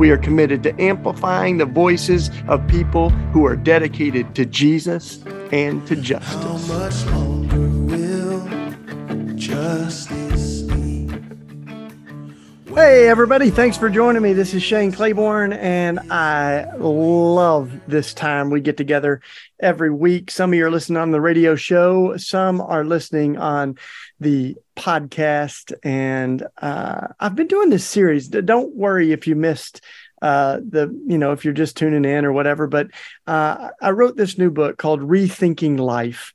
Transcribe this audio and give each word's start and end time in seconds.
We 0.00 0.10
are 0.12 0.16
committed 0.16 0.62
to 0.62 0.80
amplifying 0.80 1.58
the 1.58 1.66
voices 1.66 2.30
of 2.48 2.66
people 2.68 3.10
who 3.34 3.44
are 3.44 3.54
dedicated 3.54 4.34
to 4.34 4.46
Jesus 4.46 5.22
and 5.52 5.86
to 5.88 5.96
justice. 5.96 6.40
Hey, 12.74 13.08
everybody. 13.08 13.50
Thanks 13.50 13.76
for 13.76 13.90
joining 13.90 14.22
me. 14.22 14.32
This 14.32 14.54
is 14.54 14.62
Shane 14.62 14.92
Claiborne, 14.92 15.52
and 15.52 15.98
I 16.12 16.70
love 16.76 17.72
this 17.88 18.14
time 18.14 18.48
we 18.48 18.60
get 18.60 18.76
together 18.76 19.22
every 19.58 19.90
week. 19.90 20.30
Some 20.30 20.52
of 20.52 20.54
you 20.54 20.66
are 20.66 20.70
listening 20.70 20.98
on 20.98 21.10
the 21.10 21.20
radio 21.20 21.56
show, 21.56 22.16
some 22.16 22.60
are 22.60 22.84
listening 22.84 23.36
on 23.36 23.76
the 24.20 24.56
podcast. 24.76 25.72
And 25.82 26.46
uh, 26.62 27.08
I've 27.18 27.34
been 27.34 27.48
doing 27.48 27.70
this 27.70 27.84
series. 27.84 28.28
Don't 28.28 28.76
worry 28.76 29.10
if 29.10 29.26
you 29.26 29.34
missed 29.34 29.80
uh, 30.22 30.60
the, 30.66 30.96
you 31.08 31.18
know, 31.18 31.32
if 31.32 31.44
you're 31.44 31.52
just 31.52 31.76
tuning 31.76 32.04
in 32.04 32.24
or 32.24 32.32
whatever, 32.32 32.68
but 32.68 32.86
uh, 33.26 33.70
I 33.82 33.90
wrote 33.90 34.16
this 34.16 34.38
new 34.38 34.52
book 34.52 34.78
called 34.78 35.00
Rethinking 35.00 35.76
Life. 35.76 36.34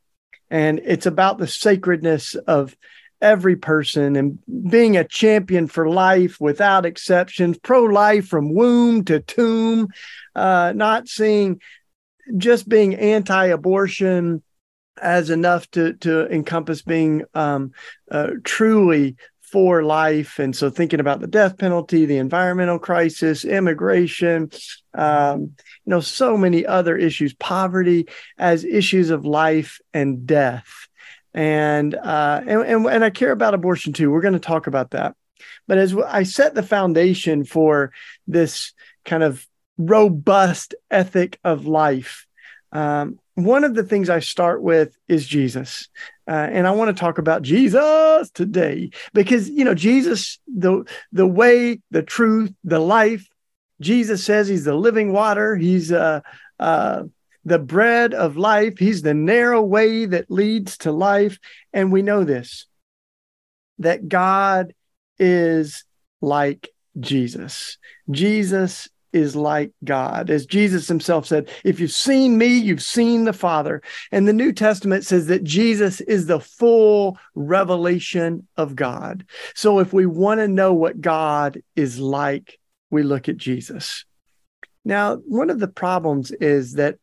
And 0.52 0.82
it's 0.84 1.06
about 1.06 1.38
the 1.38 1.48
sacredness 1.48 2.36
of 2.36 2.76
every 3.22 3.56
person 3.56 4.16
and 4.16 4.40
being 4.70 4.98
a 4.98 5.04
champion 5.04 5.68
for 5.68 5.90
life 5.90 6.40
without 6.40 6.86
exceptions, 6.86 7.58
pro 7.58 7.84
life 7.84 8.28
from 8.28 8.54
womb 8.54 9.04
to 9.06 9.20
tomb, 9.20 9.88
uh, 10.36 10.74
not 10.76 11.08
seeing 11.08 11.60
just 12.38 12.68
being 12.68 12.96
anti 12.96 13.46
abortion 13.46 14.44
as 15.02 15.30
enough 15.30 15.70
to, 15.72 15.94
to 15.94 16.28
encompass 16.32 16.82
being 16.82 17.24
um, 17.34 17.72
uh, 18.10 18.32
truly 18.44 19.16
for 19.42 19.84
life. 19.84 20.40
And 20.40 20.56
so 20.56 20.70
thinking 20.70 21.00
about 21.00 21.20
the 21.20 21.28
death 21.28 21.58
penalty, 21.58 22.06
the 22.06 22.18
environmental 22.18 22.80
crisis, 22.80 23.46
immigration, 23.46 24.50
um, 24.94 25.42
you 25.42 25.50
know, 25.86 26.00
so 26.00 26.36
many 26.36 26.66
other 26.66 26.98
issues, 26.98 27.34
poverty 27.36 28.08
as 28.38 28.66
issues 28.66 29.10
of 29.12 29.26
life 29.26 29.80
and 29.94 30.26
death 30.26 30.88
and 31.36 31.94
uh, 31.94 32.42
and, 32.48 32.62
and 32.62 32.86
and 32.88 33.04
I 33.04 33.10
care 33.10 33.32
about 33.32 33.54
abortion 33.54 33.92
too. 33.94 34.10
We're 34.10 34.22
going 34.22 34.34
to 34.34 34.40
talk 34.40 34.68
about 34.68 34.92
that. 34.92 35.16
But 35.68 35.78
as 35.78 35.94
I 35.96 36.24
set 36.24 36.56
the 36.56 36.64
foundation 36.64 37.44
for 37.44 37.92
this 38.26 38.74
kind 39.04 39.22
of 39.22 39.46
robust 39.78 40.76
ethic 40.90 41.38
of 41.44 41.68
life, 41.68 42.26
um, 42.72 43.20
one 43.34 43.66
of 43.66 43.76
the 43.76 43.84
things 43.84 44.10
I 44.10 44.20
start 44.20 44.62
with 44.62 44.98
is 45.10 45.28
Jesus. 45.28 45.90
Uh, 46.26 46.32
and 46.32 46.66
I 46.66 46.72
want 46.72 46.96
to 46.96 47.00
talk 47.00 47.18
about 47.18 47.42
Jesus 47.42 48.32
today 48.32 48.92
because 49.14 49.50
you 49.50 49.66
know 49.66 49.76
Jesus 49.76 50.40
the 50.48 50.86
the 51.12 51.28
way 51.28 51.82
the 51.92 52.02
truth 52.02 52.54
the 52.64 52.80
life 52.80 53.28
Jesus 53.82 54.24
says 54.24 54.48
he's 54.48 54.64
the 54.64 54.74
living 54.74 55.12
water 55.12 55.58
he's 55.58 55.92
uh, 55.92 56.22
uh, 56.60 57.04
the 57.46 57.60
bread 57.60 58.14
of 58.14 58.38
life. 58.38 58.78
He's 58.78 59.04
the 59.04 59.14
narrow 59.14 59.62
way 59.62 60.06
that 60.06 60.32
leads 60.32 60.78
to 60.80 60.92
life. 60.92 61.40
And 61.72 61.92
we 61.92 62.02
know 62.02 62.24
this 62.24 62.66
that 63.80 64.08
God 64.08 64.74
is 65.20 65.84
like 66.22 66.70
Jesus. 67.00 67.78
Jesus 68.10 68.90
is 69.12 69.36
like 69.36 69.72
God. 69.84 70.30
As 70.30 70.46
Jesus 70.46 70.88
himself 70.88 71.26
said, 71.26 71.50
if 71.64 71.80
you've 71.80 71.92
seen 71.92 72.38
me, 72.38 72.48
you've 72.48 72.82
seen 72.82 73.24
the 73.24 73.34
Father. 73.34 73.82
And 74.12 74.28
the 74.28 74.34
New 74.34 74.52
Testament 74.52 75.06
says 75.06 75.28
that 75.28 75.44
Jesus 75.44 76.02
is 76.02 76.26
the 76.26 76.40
full 76.40 77.18
revelation 77.34 78.48
of 78.58 78.76
God. 78.76 79.26
So 79.54 79.80
if 79.80 79.94
we 79.94 80.06
want 80.06 80.40
to 80.40 80.48
know 80.48 80.74
what 80.74 81.00
God 81.00 81.62
is 81.76 81.98
like, 82.00 82.60
we 82.90 83.04
look 83.04 83.30
at 83.30 83.38
Jesus. 83.38 84.06
Now, 84.84 85.16
one 85.16 85.50
of 85.50 85.60
the 85.60 85.68
problems 85.68 86.32
is 86.32 86.74
that 86.74 86.98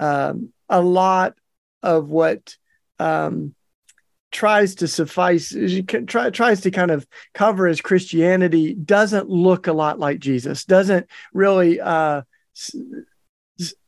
um, 0.00 0.52
a 0.68 0.80
lot 0.80 1.34
of 1.82 2.08
what 2.08 2.56
um, 2.98 3.54
tries 4.30 4.76
to 4.76 4.88
suffice 4.88 5.54
tries 6.06 6.60
to 6.60 6.70
kind 6.70 6.90
of 6.90 7.06
cover 7.32 7.66
as 7.66 7.80
christianity 7.80 8.74
doesn't 8.74 9.30
look 9.30 9.66
a 9.66 9.72
lot 9.72 9.98
like 9.98 10.18
jesus 10.18 10.64
doesn't 10.64 11.06
really 11.32 11.80
uh, 11.80 12.22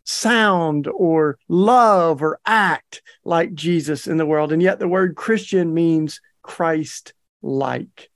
sound 0.04 0.88
or 0.88 1.38
love 1.48 2.22
or 2.22 2.40
act 2.46 3.02
like 3.24 3.52
jesus 3.52 4.06
in 4.06 4.16
the 4.16 4.24
world. 4.24 4.52
And 4.52 4.62
yet 4.62 4.78
the 4.78 4.88
word 4.88 5.16
christian 5.16 5.74
means 5.74 6.22
christ 6.40 7.12
like 7.42 8.08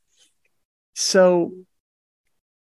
so 0.94 1.52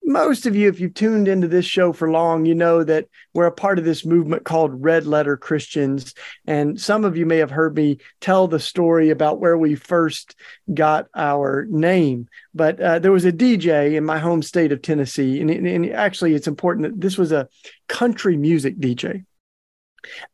most 0.04 0.47
of 0.47 0.54
you, 0.54 0.69
if 0.69 0.81
you've 0.81 0.94
tuned 0.94 1.28
into 1.28 1.48
this 1.48 1.65
show 1.65 1.92
for 1.92 2.10
long, 2.10 2.44
you 2.44 2.54
know 2.54 2.84
that 2.84 3.06
we're 3.32 3.47
a 3.47 3.53
part 3.53 3.78
of 3.78 3.84
this 3.84 4.04
movement 4.04 4.44
called 4.44 4.82
Red 4.82 5.06
Letter 5.06 5.37
Christians. 5.37 6.15
And 6.47 6.81
some 6.81 7.04
of 7.04 7.16
you 7.16 7.26
may 7.26 7.38
have 7.38 7.50
heard 7.50 7.75
me 7.75 7.98
tell 8.20 8.47
the 8.47 8.60
story 8.60 9.10
about 9.10 9.41
where 9.41 9.56
we 9.56 9.75
first 9.75 10.37
got 10.72 11.09
our 11.14 11.66
name. 11.70 12.28
But 12.54 12.81
uh, 12.81 12.98
there 12.98 13.12
was 13.12 13.25
a 13.25 13.32
DJ 13.32 13.94
in 13.94 14.04
my 14.04 14.19
home 14.19 14.43
state 14.43 14.72
of 14.72 14.82
Tennessee. 14.82 15.41
And, 15.41 15.50
and 15.50 15.91
actually, 15.91 16.34
it's 16.34 16.48
important 16.48 16.87
that 16.87 17.00
this 17.00 17.16
was 17.16 17.32
a 17.32 17.48
country 17.88 18.37
music 18.37 18.78
DJ 18.78 19.25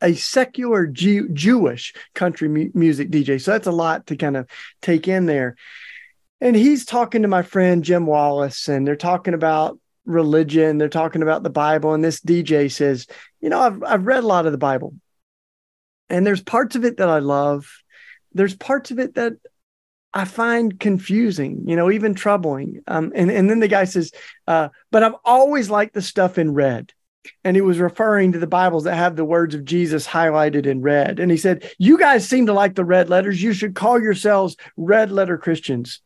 a 0.01 0.13
secular 0.15 0.85
Jew- 0.85 1.29
Jewish 1.29 1.93
country 2.13 2.49
mu- 2.49 2.71
music 2.73 3.09
DJ. 3.09 3.41
So 3.41 3.51
that's 3.51 3.67
a 3.67 3.71
lot 3.71 4.07
to 4.07 4.17
kind 4.17 4.35
of 4.35 4.49
take 4.81 5.07
in 5.07 5.25
there 5.25 5.55
and 6.41 6.55
he's 6.55 6.85
talking 6.85 7.21
to 7.21 7.27
my 7.27 7.43
friend 7.43 7.83
Jim 7.83 8.05
Wallis, 8.05 8.67
and 8.67 8.85
they're 8.85 8.95
talking 8.95 9.33
about 9.33 9.79
religion. 10.05 10.77
They're 10.77 10.89
talking 10.89 11.21
about 11.21 11.43
the 11.43 11.49
Bible, 11.49 11.93
and 11.93 12.03
this 12.03 12.19
DJ 12.19 12.69
says, 12.71 13.07
"You 13.39 13.49
know, 13.49 13.59
I've 13.59 13.83
I've 13.83 14.05
read 14.05 14.23
a 14.23 14.27
lot 14.27 14.47
of 14.47 14.51
the 14.51 14.57
Bible, 14.57 14.95
and 16.09 16.25
there's 16.25 16.41
parts 16.41 16.75
of 16.75 16.83
it 16.83 16.97
that 16.97 17.09
I 17.09 17.19
love. 17.19 17.71
There's 18.33 18.55
parts 18.55 18.91
of 18.91 18.99
it 18.99 19.15
that 19.15 19.33
I 20.13 20.25
find 20.25 20.79
confusing, 20.79 21.63
you 21.67 21.75
know, 21.75 21.91
even 21.91 22.15
troubling. 22.15 22.81
Um, 22.87 23.11
and 23.15 23.31
and 23.31 23.49
then 23.49 23.59
the 23.59 23.67
guy 23.67 23.85
says, 23.85 24.11
uh, 24.47 24.69
"But 24.91 25.03
I've 25.03 25.15
always 25.23 25.69
liked 25.69 25.93
the 25.93 26.01
stuff 26.01 26.37
in 26.37 26.53
red." 26.53 26.91
and 27.43 27.55
he 27.55 27.61
was 27.61 27.79
referring 27.79 28.31
to 28.31 28.39
the 28.39 28.47
Bibles 28.47 28.85
that 28.85 28.95
have 28.95 29.15
the 29.15 29.25
words 29.25 29.53
of 29.53 29.65
Jesus 29.65 30.07
highlighted 30.07 30.65
in 30.65 30.81
red. 30.81 31.19
And 31.19 31.29
he 31.29 31.37
said, 31.37 31.69
You 31.77 31.99
guys 31.99 32.27
seem 32.27 32.47
to 32.47 32.53
like 32.53 32.75
the 32.75 32.83
red 32.83 33.09
letters. 33.09 33.41
You 33.41 33.53
should 33.53 33.75
call 33.75 34.01
yourselves 34.01 34.57
red 34.75 35.11
letter 35.11 35.37
Christians. 35.37 36.01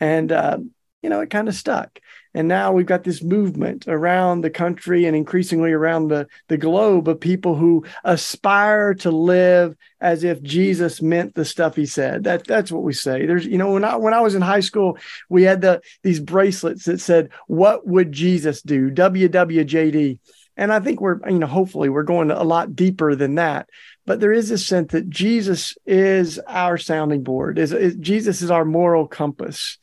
And, 0.00 0.32
uh, 0.32 0.58
you 1.02 1.10
know, 1.10 1.20
it 1.20 1.30
kind 1.30 1.48
of 1.48 1.54
stuck. 1.54 2.00
And 2.34 2.48
now 2.48 2.72
we've 2.72 2.84
got 2.84 3.02
this 3.02 3.22
movement 3.22 3.88
around 3.88 4.42
the 4.42 4.50
country 4.50 5.06
and 5.06 5.16
increasingly 5.16 5.72
around 5.72 6.08
the, 6.08 6.26
the 6.48 6.58
globe 6.58 7.08
of 7.08 7.18
people 7.18 7.54
who 7.54 7.86
aspire 8.04 8.92
to 8.94 9.10
live 9.10 9.74
as 10.02 10.22
if 10.22 10.42
Jesus 10.42 11.00
meant 11.00 11.34
the 11.34 11.46
stuff 11.46 11.76
he 11.76 11.86
said. 11.86 12.24
That 12.24 12.46
that's 12.46 12.70
what 12.70 12.82
we 12.82 12.92
say. 12.92 13.24
There's, 13.24 13.46
you 13.46 13.56
know, 13.56 13.72
when 13.72 13.84
I 13.84 13.96
when 13.96 14.12
I 14.12 14.20
was 14.20 14.34
in 14.34 14.42
high 14.42 14.60
school, 14.60 14.98
we 15.30 15.44
had 15.44 15.62
the 15.62 15.80
these 16.02 16.20
bracelets 16.20 16.84
that 16.84 17.00
said, 17.00 17.30
What 17.46 17.86
would 17.86 18.12
Jesus 18.12 18.60
do? 18.60 18.90
WWJD. 18.90 20.18
And 20.56 20.72
I 20.72 20.80
think 20.80 21.00
we're, 21.00 21.20
you 21.28 21.38
know, 21.38 21.46
hopefully 21.46 21.88
we're 21.88 22.02
going 22.02 22.30
a 22.30 22.42
lot 22.42 22.74
deeper 22.74 23.14
than 23.14 23.34
that 23.36 23.68
but 24.06 24.20
there 24.20 24.32
is 24.32 24.50
a 24.50 24.58
sense 24.58 24.92
that 24.92 25.10
Jesus 25.10 25.76
is 25.84 26.38
our 26.46 26.78
sounding 26.78 27.24
board. 27.24 27.58
Is, 27.58 27.72
is 27.72 27.96
Jesus 27.96 28.40
is 28.40 28.50
our 28.50 28.64
moral 28.64 29.08
compass. 29.08 29.78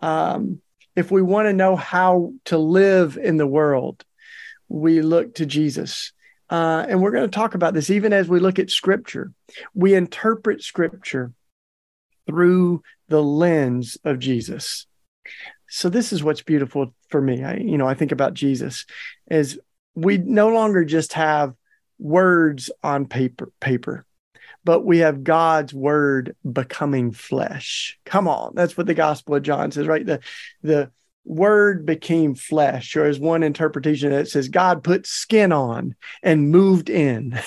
Um, 0.00 0.60
if 0.96 1.12
we 1.12 1.22
want 1.22 1.46
to 1.46 1.52
know 1.52 1.76
how 1.76 2.32
to 2.46 2.58
live 2.58 3.16
in 3.16 3.36
the 3.36 3.46
world, 3.46 4.04
we 4.68 5.00
look 5.00 5.36
to 5.36 5.46
Jesus. 5.46 6.12
Uh, 6.50 6.84
and 6.88 7.00
we're 7.00 7.12
going 7.12 7.30
to 7.30 7.34
talk 7.34 7.54
about 7.54 7.72
this 7.72 7.88
even 7.88 8.12
as 8.12 8.28
we 8.28 8.40
look 8.40 8.58
at 8.58 8.70
Scripture. 8.70 9.32
We 9.74 9.94
interpret 9.94 10.62
Scripture 10.62 11.32
through 12.26 12.82
the 13.08 13.22
lens 13.22 13.96
of 14.04 14.18
Jesus. 14.18 14.86
So 15.68 15.88
this 15.88 16.12
is 16.12 16.24
what's 16.24 16.42
beautiful 16.42 16.94
for 17.10 17.20
me. 17.20 17.44
I, 17.44 17.56
you 17.58 17.78
know, 17.78 17.86
I 17.86 17.94
think 17.94 18.10
about 18.10 18.34
Jesus 18.34 18.86
as 19.30 19.58
we 20.02 20.18
no 20.18 20.48
longer 20.48 20.84
just 20.84 21.14
have 21.14 21.54
words 21.98 22.70
on 22.82 23.06
paper 23.06 23.50
paper 23.60 24.06
but 24.64 24.84
we 24.84 24.98
have 24.98 25.24
God's 25.24 25.72
word 25.72 26.36
becoming 26.50 27.10
flesh. 27.12 27.98
Come 28.04 28.28
on, 28.28 28.52
that's 28.54 28.76
what 28.76 28.86
the 28.86 28.92
Gospel 28.92 29.36
of 29.36 29.42
John 29.42 29.70
says, 29.70 29.86
right? 29.86 30.04
The 30.04 30.20
the 30.62 30.90
word 31.24 31.86
became 31.86 32.34
flesh, 32.34 32.96
or 32.96 33.04
as 33.04 33.18
one 33.18 33.42
interpretation 33.42 34.10
that 34.10 34.28
says 34.28 34.48
God 34.48 34.82
put 34.82 35.06
skin 35.06 35.52
on 35.52 35.94
and 36.22 36.50
moved 36.50 36.90
in. 36.90 37.38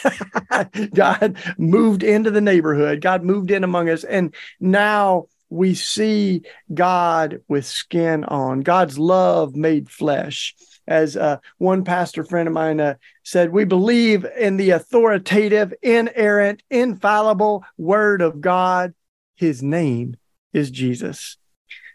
God 0.93 1.37
moved 1.57 2.03
into 2.03 2.31
the 2.31 2.41
neighborhood. 2.41 3.01
God 3.01 3.23
moved 3.23 3.51
in 3.51 3.63
among 3.63 3.89
us. 3.89 4.03
And 4.03 4.33
now 4.59 5.27
we 5.49 5.73
see 5.73 6.43
God 6.73 7.41
with 7.47 7.65
skin 7.65 8.23
on, 8.23 8.61
God's 8.61 8.97
love 8.97 9.55
made 9.55 9.89
flesh. 9.89 10.55
As 10.87 11.15
uh, 11.15 11.37
one 11.57 11.83
pastor 11.83 12.23
friend 12.23 12.47
of 12.47 12.53
mine 12.53 12.79
uh, 12.79 12.95
said, 13.23 13.51
we 13.51 13.65
believe 13.65 14.25
in 14.37 14.57
the 14.57 14.71
authoritative, 14.71 15.73
inerrant, 15.81 16.63
infallible 16.69 17.63
word 17.77 18.21
of 18.21 18.41
God. 18.41 18.93
His 19.35 19.61
name 19.63 20.17
is 20.53 20.71
Jesus. 20.71 21.37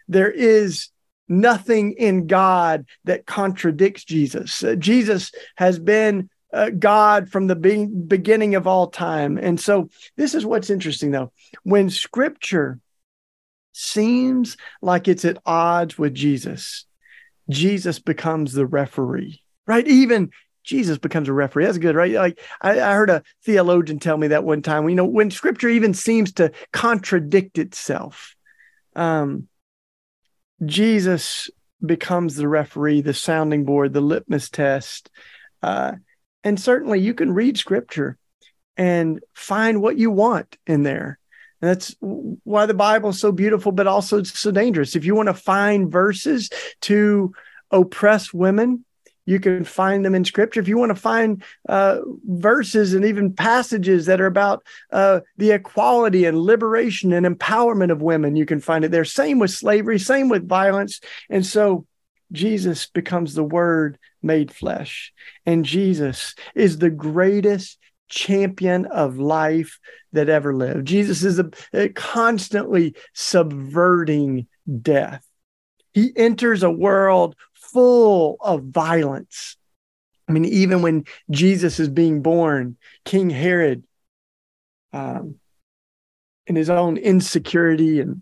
There 0.07 0.31
is 0.31 0.89
nothing 1.27 1.91
in 1.93 2.27
God 2.27 2.85
that 3.03 3.25
contradicts 3.25 4.03
Jesus. 4.03 4.63
Uh, 4.63 4.75
Jesus 4.75 5.31
has 5.55 5.77
been 5.77 6.29
uh, 6.53 6.69
God 6.69 7.29
from 7.29 7.47
the 7.47 7.55
be- 7.55 7.85
beginning 7.85 8.55
of 8.55 8.67
all 8.67 8.87
time. 8.87 9.37
And 9.37 9.59
so 9.59 9.89
this 10.15 10.33
is 10.33 10.45
what's 10.45 10.69
interesting 10.69 11.11
though. 11.11 11.31
When 11.63 11.89
scripture 11.89 12.79
seems 13.73 14.57
like 14.81 15.07
it's 15.07 15.25
at 15.25 15.37
odds 15.45 15.97
with 15.97 16.15
Jesus, 16.15 16.86
Jesus 17.49 17.99
becomes 17.99 18.53
the 18.53 18.65
referee, 18.65 19.41
right? 19.65 19.87
Even 19.87 20.31
Jesus 20.63 20.97
becomes 20.97 21.29
a 21.29 21.33
referee. 21.33 21.65
That's 21.65 21.77
good, 21.77 21.95
right? 21.95 22.11
Like 22.11 22.39
I, 22.61 22.79
I, 22.81 22.93
heard 22.93 23.09
a 23.09 23.23
theologian 23.45 23.99
tell 23.99 24.17
me 24.17 24.27
that 24.27 24.43
one 24.43 24.61
time. 24.61 24.89
You 24.89 24.95
know, 24.95 25.05
when 25.05 25.31
scripture 25.31 25.69
even 25.69 25.93
seems 25.93 26.33
to 26.33 26.51
contradict 26.73 27.57
itself, 27.57 28.35
um, 28.95 29.47
Jesus 30.65 31.49
becomes 31.85 32.35
the 32.35 32.47
referee, 32.47 33.01
the 33.01 33.13
sounding 33.13 33.63
board, 33.63 33.93
the 33.93 34.01
litmus 34.01 34.49
test. 34.49 35.09
Uh, 35.61 35.93
and 36.43 36.59
certainly 36.59 36.99
you 36.99 37.13
can 37.13 37.33
read 37.33 37.57
scripture 37.57 38.17
and 38.75 39.21
find 39.33 39.81
what 39.81 39.97
you 39.97 40.11
want 40.11 40.57
in 40.65 40.83
there. 40.83 41.19
And 41.61 41.69
that's 41.69 41.95
why 41.99 42.65
the 42.65 42.73
Bible 42.73 43.09
is 43.09 43.19
so 43.19 43.31
beautiful, 43.31 43.71
but 43.71 43.87
also 43.87 44.23
so 44.23 44.51
dangerous. 44.51 44.95
If 44.95 45.05
you 45.05 45.15
want 45.15 45.27
to 45.27 45.33
find 45.33 45.91
verses 45.91 46.49
to 46.81 47.33
oppress 47.71 48.33
women, 48.33 48.85
you 49.25 49.41
can 49.41 49.65
find 49.65 50.05
them 50.05 50.15
in 50.15 50.23
scripture. 50.23 50.61
If 50.61 50.69
you 50.69 50.77
want 50.77 50.91
to 50.91 50.95
find 50.95 51.43
uh, 51.67 51.99
verses 52.23 52.93
and 52.93 53.03
even 53.03 53.33
passages 53.33 54.05
that 54.05 54.21
are 54.21 54.25
about 54.25 54.63
uh, 54.91 55.19
the 55.35 55.51
equality 55.51 56.23
and 56.23 56.39
liberation 56.39 57.11
and 57.11 57.25
empowerment 57.25 57.91
of 57.91 58.01
women, 58.01 58.37
you 58.37 58.45
can 58.45 58.61
find 58.61 58.85
it 58.85 58.91
there. 58.91 59.03
Same 59.03 59.37
with 59.37 59.51
slavery, 59.51 59.99
same 59.99 60.29
with 60.29 60.47
violence. 60.47 61.01
And 61.29 61.45
so 61.45 61.85
Jesus 62.31 62.87
becomes 62.87 63.33
the 63.33 63.43
word 63.43 63.99
made 64.23 64.51
flesh. 64.51 65.11
And 65.45 65.65
Jesus 65.65 66.33
is 66.55 66.77
the 66.77 66.89
greatest 66.89 67.77
champion 68.07 68.85
of 68.85 69.17
life 69.17 69.79
that 70.13 70.29
ever 70.29 70.53
lived. 70.55 70.87
Jesus 70.87 71.23
is 71.23 71.39
a, 71.39 71.49
a 71.73 71.89
constantly 71.89 72.95
subverting 73.13 74.47
death. 74.81 75.25
He 75.93 76.11
enters 76.15 76.63
a 76.63 76.71
world 76.71 77.35
full 77.53 78.37
of 78.41 78.63
violence. 78.63 79.57
I 80.27 80.31
mean, 80.31 80.45
even 80.45 80.81
when 80.81 81.05
Jesus 81.29 81.79
is 81.79 81.89
being 81.89 82.21
born, 82.21 82.77
King 83.05 83.29
Herod, 83.29 83.83
um, 84.93 85.35
in 86.45 86.55
his 86.55 86.69
own 86.69 86.97
insecurity 86.97 87.99
and 87.99 88.21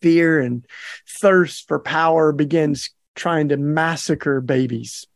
fear 0.00 0.40
and 0.40 0.66
thirst 1.08 1.68
for 1.68 1.78
power, 1.78 2.32
begins 2.32 2.90
trying 3.14 3.48
to 3.48 3.56
massacre 3.56 4.40
babies 4.40 5.06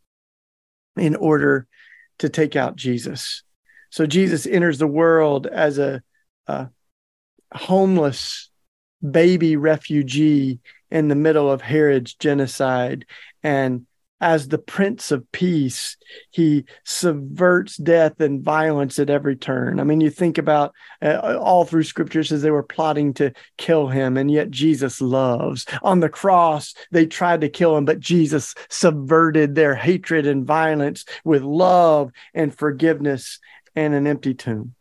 in 0.97 1.17
order 1.17 1.67
to 2.19 2.29
take 2.29 2.57
out 2.57 2.77
Jesus. 2.77 3.43
So 3.96 4.04
Jesus 4.04 4.46
enters 4.46 4.76
the 4.76 4.87
world 4.87 5.46
as 5.46 5.78
a, 5.78 6.02
a 6.46 6.69
homeless 7.54 8.50
baby 9.10 9.56
refugee 9.56 10.60
in 10.90 11.08
the 11.08 11.14
middle 11.14 11.50
of 11.50 11.62
Herod's 11.62 12.12
genocide. 12.12 13.06
And 13.43 13.87
as 14.20 14.48
the 14.48 14.58
Prince 14.58 15.12
of 15.12 15.31
Peace, 15.32 15.96
he 16.31 16.66
subverts 16.84 17.78
death 17.78 18.20
and 18.20 18.43
violence 18.43 18.98
at 18.98 19.08
every 19.08 19.34
turn. 19.34 19.81
I 19.81 19.84
mean, 19.84 20.02
you 20.02 20.10
think 20.10 20.37
about 20.37 20.75
uh, 21.00 21.38
all 21.38 21.64
through 21.64 21.84
scriptures 21.84 22.32
as 22.32 22.43
they 22.43 22.50
were 22.50 22.62
plotting 22.62 23.14
to 23.14 23.32
kill 23.56 23.88
him, 23.88 24.19
and 24.19 24.31
yet 24.31 24.50
Jesus 24.50 25.00
loves. 25.00 25.64
On 25.82 26.00
the 26.00 26.10
cross, 26.10 26.75
they 26.93 27.06
tried 27.06 27.40
to 27.43 27.48
kill 27.48 27.76
him, 27.78 27.87
but 27.87 28.00
Jesus 28.00 28.54
subverted 28.69 29.54
their 29.54 29.75
hatred 29.75 30.26
and 30.26 30.46
violence 30.46 31.06
with 31.25 31.43
love 31.43 32.10
and 32.34 32.54
forgiveness 32.54 33.38
and 33.76 33.94
an 33.94 34.06
empty 34.06 34.34
tomb. 34.34 34.75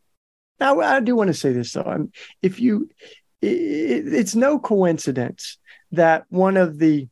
Now, 0.60 0.80
I 0.80 1.02
do 1.02 1.16
want 1.16 1.28
to 1.28 1.34
say 1.34 1.52
this 1.52 1.74
though. 1.74 1.84
I'm, 1.84 2.12
if 2.42 2.60
you, 2.60 2.90
it, 3.42 4.14
it's 4.14 4.36
no 4.36 4.58
coincidence 4.58 5.58
that 5.92 6.26
one 6.30 6.58
of 6.58 6.80
the 6.80 7.08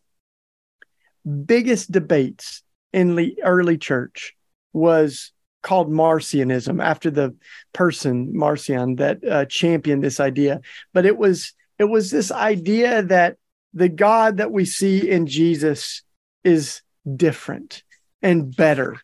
biggest 1.46 1.92
debates 1.92 2.64
in 2.92 3.16
the 3.16 3.38
early 3.44 3.78
church 3.78 4.34
was 4.72 5.32
called 5.62 5.90
Marcionism 5.90 6.84
after 6.84 7.10
the 7.10 7.36
person 7.74 8.36
Marcion 8.36 8.96
that 8.96 9.24
uh, 9.24 9.46
championed 9.46 10.04
this 10.04 10.20
idea. 10.20 10.62
But 10.94 11.06
it 11.06 11.18
was 11.18 11.54
it 11.80 11.86
was 11.86 12.12
this 12.12 12.32
idea 12.32 13.04
that 13.04 13.38
the 13.74 13.90
God 13.90 14.38
that 14.38 14.52
we 14.52 14.66
see 14.66 15.10
in 15.10 15.26
Jesus 15.26 16.04
is 16.44 16.82
different 17.16 17.84
and 18.22 18.56
better 18.56 19.02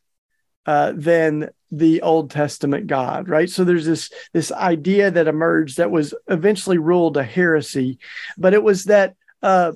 uh, 0.66 0.94
than 0.96 1.50
the 1.72 2.02
Old 2.02 2.32
Testament 2.32 2.88
God, 2.88 3.30
right? 3.30 3.50
So 3.50 3.64
there's 3.64 3.86
this 3.86 4.12
this 4.34 4.52
idea 4.52 5.12
that 5.12 5.28
emerged 5.28 5.78
that 5.78 5.92
was 5.92 6.14
eventually 6.28 6.78
ruled 6.78 7.18
a 7.18 7.24
heresy, 7.24 8.00
but 8.38 8.54
it 8.54 8.64
was 8.64 8.86
that 8.86 9.16
uh, 9.42 9.74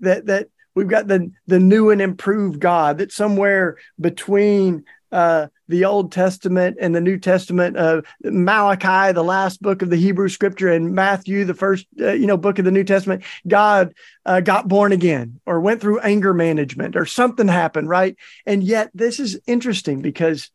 that 0.00 0.26
that 0.26 0.48
we've 0.74 0.88
got 0.88 1.08
the 1.08 1.30
the 1.46 1.60
new 1.60 1.90
and 1.90 2.00
improved 2.00 2.60
God 2.60 2.98
that 2.98 3.12
somewhere 3.12 3.78
between 4.00 4.84
uh, 5.12 5.46
the 5.68 5.84
Old 5.84 6.12
Testament 6.12 6.76
and 6.80 6.94
the 6.94 7.00
New 7.00 7.18
Testament, 7.18 7.76
uh, 7.76 8.02
Malachi, 8.22 9.12
the 9.12 9.24
last 9.24 9.62
book 9.62 9.82
of 9.82 9.90
the 9.90 9.96
Hebrew 9.96 10.28
Scripture, 10.28 10.70
and 10.70 10.94
Matthew, 10.94 11.44
the 11.44 11.54
first 11.54 11.86
uh, 12.00 12.12
you 12.12 12.26
know 12.26 12.36
book 12.36 12.58
of 12.58 12.64
the 12.64 12.70
New 12.70 12.84
Testament, 12.84 13.22
God 13.46 13.94
uh, 14.24 14.40
got 14.40 14.68
born 14.68 14.92
again 14.92 15.40
or 15.46 15.60
went 15.60 15.80
through 15.80 16.00
anger 16.00 16.34
management 16.34 16.96
or 16.96 17.06
something 17.06 17.48
happened, 17.48 17.88
right? 17.88 18.16
And 18.44 18.62
yet 18.62 18.90
this 18.94 19.18
is 19.18 19.40
interesting 19.46 20.02
because 20.02 20.50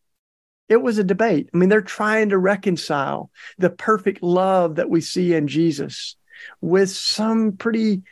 it 0.71 0.81
was 0.81 0.97
a 0.97 1.03
debate. 1.03 1.49
I 1.53 1.57
mean, 1.57 1.67
they're 1.67 1.81
trying 1.81 2.29
to 2.29 2.37
reconcile 2.37 3.29
the 3.57 3.69
perfect 3.69 4.23
love 4.23 4.75
that 4.75 4.89
we 4.89 5.01
see 5.01 5.33
in 5.33 5.49
Jesus 5.49 6.15
with 6.61 6.89
some 6.89 7.57
pretty 7.57 8.03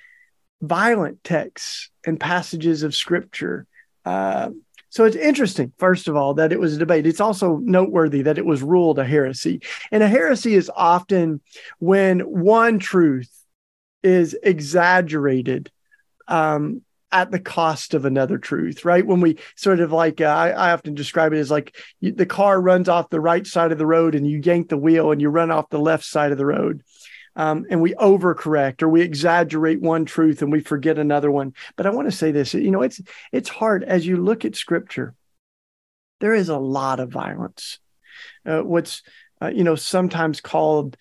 violent 0.62 1.24
texts 1.24 1.89
and 2.06 2.20
passages 2.20 2.84
of 2.84 2.94
scripture. 2.94 3.66
Uh, 4.04 4.50
so 4.89 5.06
it's 5.06 5.16
interesting, 5.16 5.72
first 5.78 6.10
of 6.10 6.18
all, 6.18 6.34
that 6.34 6.51
it 6.51 6.60
was 6.60 6.75
a 6.75 6.80
debate. 6.80 7.08
It's 7.08 7.22
also 7.22 7.62
noteworthy 7.63 8.24
that 8.24 8.38
it 8.38 8.46
was 8.46 8.62
ruled 8.62 9.00
a 9.00 9.06
heresy. 9.06 9.62
And 9.89 10.04
a 10.04 10.10
heresy 10.10 10.54
is 10.54 10.70
often 10.75 11.39
when 11.78 12.20
one 12.20 12.78
truth 12.78 13.32
is 14.04 14.36
exaggerated 14.44 15.72
um, 16.28 16.82
at 17.12 17.32
the 17.32 17.39
cost 17.39 17.94
of 17.94 18.06
another 18.06 18.38
truth, 18.38 18.86
right? 18.86 19.06
When 19.06 19.22
we 19.22 19.39
sort 19.56 19.80
of 19.80 19.92
like, 19.92 20.22
uh, 20.22 20.25
I, 20.25 20.50
I, 20.50 20.72
often 20.74 20.94
describe 20.94 21.34
it 21.34 21.39
as 21.39 21.50
like 21.50 21.75
you, 22.00 22.12
the 22.12 22.25
car 22.25 22.62
runs 22.62 22.88
off 22.88 23.10
the 23.10 23.20
right 23.20 23.48
side 23.48 23.72
of 23.72 23.78
the 23.80 23.86
road 23.86 24.13
and 24.13 24.28
you 24.28 24.39
yank 24.44 24.70
the 24.70 24.78
wheel 24.78 25.12
and 25.12 25.20
you 25.20 25.30
run 25.30 25.50
off 25.50 25.70
the 25.70 25.80
left 25.80 26.06
side 26.06 26.32
of 26.32 26.38
the 26.38 26.46
road 26.46 26.84
um, 27.36 27.66
and 27.70 27.82
we 27.82 27.94
overcorrect 27.96 28.82
or 28.82 28.89
we 28.89 29.01
exaggerate 29.01 29.82
one 29.82 30.06
truth 30.06 30.42
and 30.42 30.51
we 30.51 30.60
forget 30.60 30.98
another 30.98 31.32
one. 31.32 31.54
But 31.78 31.86
I 31.86 31.92
want 31.92 32.10
to 32.10 32.16
say 32.16 32.32
this, 32.32 32.54
you 32.54 32.70
know, 32.70 32.82
it's 32.82 33.01
it's 33.32 33.50
hard 33.50 33.84
as 33.84 34.06
you 34.06 34.18
look 34.18 34.46
at 34.46 34.56
scripture. 34.56 35.16
There 36.20 36.34
is 36.34 36.50
a 36.50 36.58
lot 36.58 37.00
of 37.00 37.10
violence. 37.10 37.80
Uh, 38.46 38.62
what's 38.62 39.04
uh, 39.42 39.48
you 39.48 39.63
know 39.63 39.75
sometimes 39.75 40.42
called 40.42 40.98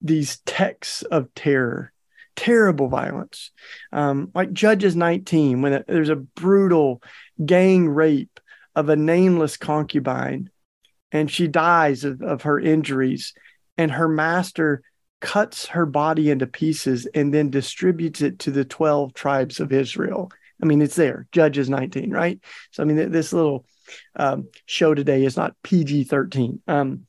these 0.00 0.38
texts 0.46 1.02
of 1.02 1.34
terror 1.34 1.92
terrible 2.36 2.88
violence 2.88 3.50
um, 3.92 4.30
like 4.34 4.52
judges 4.52 4.96
19 4.96 5.62
when 5.62 5.84
there's 5.86 6.08
a 6.08 6.16
brutal 6.16 7.02
gang 7.44 7.88
rape 7.88 8.40
of 8.74 8.88
a 8.88 8.96
nameless 8.96 9.56
concubine 9.56 10.50
and 11.12 11.30
she 11.30 11.46
dies 11.46 12.04
of, 12.04 12.22
of 12.22 12.42
her 12.42 12.58
injuries 12.58 13.34
and 13.76 13.90
her 13.90 14.08
master 14.08 14.82
cuts 15.20 15.66
her 15.66 15.86
body 15.86 16.30
into 16.30 16.46
pieces 16.46 17.06
and 17.14 17.32
then 17.32 17.48
distributes 17.48 18.20
it 18.20 18.40
to 18.40 18.50
the 18.50 18.64
12 18.64 19.14
tribes 19.14 19.60
of 19.60 19.72
Israel. 19.72 20.30
I 20.60 20.66
mean, 20.66 20.82
it's 20.82 20.96
there, 20.96 21.26
Judges 21.32 21.70
19, 21.70 22.10
right? 22.10 22.40
So, 22.72 22.82
I 22.82 22.86
mean, 22.86 23.10
this 23.10 23.32
little 23.32 23.64
um, 24.16 24.48
show 24.66 24.94
today 24.94 25.24
is 25.24 25.36
not 25.36 25.56
PG 25.62 26.04
13. 26.04 26.60
Um, 26.66 27.06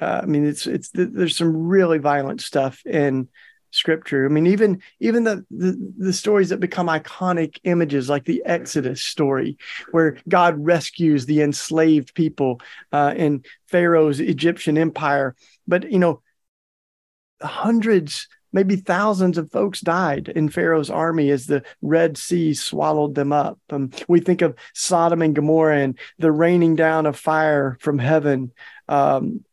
uh, 0.00 0.20
I 0.22 0.26
mean, 0.26 0.46
it's, 0.46 0.66
it's, 0.66 0.90
there's 0.92 1.36
some 1.36 1.56
really 1.56 1.98
violent 1.98 2.40
stuff 2.40 2.84
in 2.86 3.28
scripture. 3.70 4.24
I 4.24 4.28
mean, 4.28 4.46
even 4.46 4.82
even 5.00 5.24
the, 5.24 5.44
the, 5.50 5.92
the 5.98 6.12
stories 6.12 6.48
that 6.50 6.60
become 6.60 6.86
iconic 6.88 7.58
images, 7.64 8.08
like 8.08 8.24
the 8.24 8.42
Exodus 8.44 9.02
story, 9.02 9.58
where 9.90 10.18
God 10.28 10.56
rescues 10.58 11.26
the 11.26 11.42
enslaved 11.42 12.14
people 12.14 12.60
uh, 12.92 13.14
in 13.16 13.44
Pharaoh's 13.66 14.20
Egyptian 14.20 14.78
empire. 14.78 15.34
But 15.66 15.90
you 15.90 15.98
know, 15.98 16.22
hundreds, 17.42 18.28
maybe 18.52 18.76
thousands 18.76 19.38
of 19.38 19.50
folks 19.50 19.80
died 19.80 20.28
in 20.28 20.48
Pharaoh's 20.48 20.90
army 20.90 21.30
as 21.30 21.46
the 21.46 21.62
Red 21.82 22.16
Sea 22.16 22.54
swallowed 22.54 23.14
them 23.14 23.32
up. 23.32 23.58
Um, 23.70 23.90
we 24.08 24.20
think 24.20 24.42
of 24.42 24.56
Sodom 24.74 25.22
and 25.22 25.34
Gomorrah 25.34 25.80
and 25.80 25.98
the 26.18 26.32
raining 26.32 26.76
down 26.76 27.06
of 27.06 27.18
fire 27.18 27.76
from 27.80 27.98
heaven. 27.98 28.52
Um, 28.88 29.44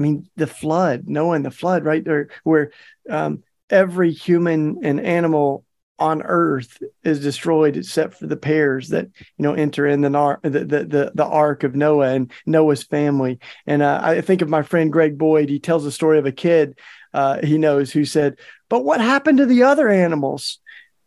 I 0.00 0.02
mean, 0.02 0.30
the 0.36 0.46
flood, 0.46 1.08
Noah 1.08 1.34
and 1.34 1.44
the 1.44 1.50
flood, 1.50 1.84
right 1.84 2.02
there, 2.02 2.30
where 2.42 2.72
um, 3.10 3.42
every 3.68 4.12
human 4.12 4.78
and 4.82 4.98
animal 4.98 5.66
on 5.98 6.22
earth 6.22 6.82
is 7.04 7.20
destroyed 7.20 7.76
except 7.76 8.14
for 8.14 8.26
the 8.26 8.36
pairs 8.36 8.88
that 8.88 9.04
you 9.36 9.42
know 9.42 9.52
enter 9.52 9.86
in 9.86 10.00
the 10.00 10.08
the 10.42 10.64
the, 10.64 11.12
the 11.14 11.26
ark 11.26 11.64
of 11.64 11.76
Noah 11.76 12.14
and 12.14 12.32
Noah's 12.46 12.82
family. 12.82 13.40
And 13.66 13.82
uh, 13.82 14.00
I 14.02 14.22
think 14.22 14.40
of 14.40 14.48
my 14.48 14.62
friend 14.62 14.90
Greg 14.90 15.18
Boyd. 15.18 15.50
He 15.50 15.58
tells 15.58 15.84
the 15.84 15.92
story 15.92 16.18
of 16.18 16.24
a 16.24 16.32
kid 16.32 16.78
uh, 17.12 17.44
he 17.44 17.58
knows 17.58 17.92
who 17.92 18.06
said, 18.06 18.38
"But 18.70 18.86
what 18.86 19.02
happened 19.02 19.36
to 19.36 19.46
the 19.46 19.64
other 19.64 19.90
animals 19.90 20.60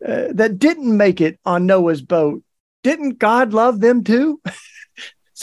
uh, 0.07 0.27
that 0.33 0.59
didn't 0.59 0.95
make 0.95 1.19
it 1.19 1.39
on 1.45 1.65
Noah's 1.65 2.03
boat? 2.03 2.43
Didn't 2.83 3.17
God 3.17 3.53
love 3.53 3.79
them 3.79 4.03
too?" 4.03 4.39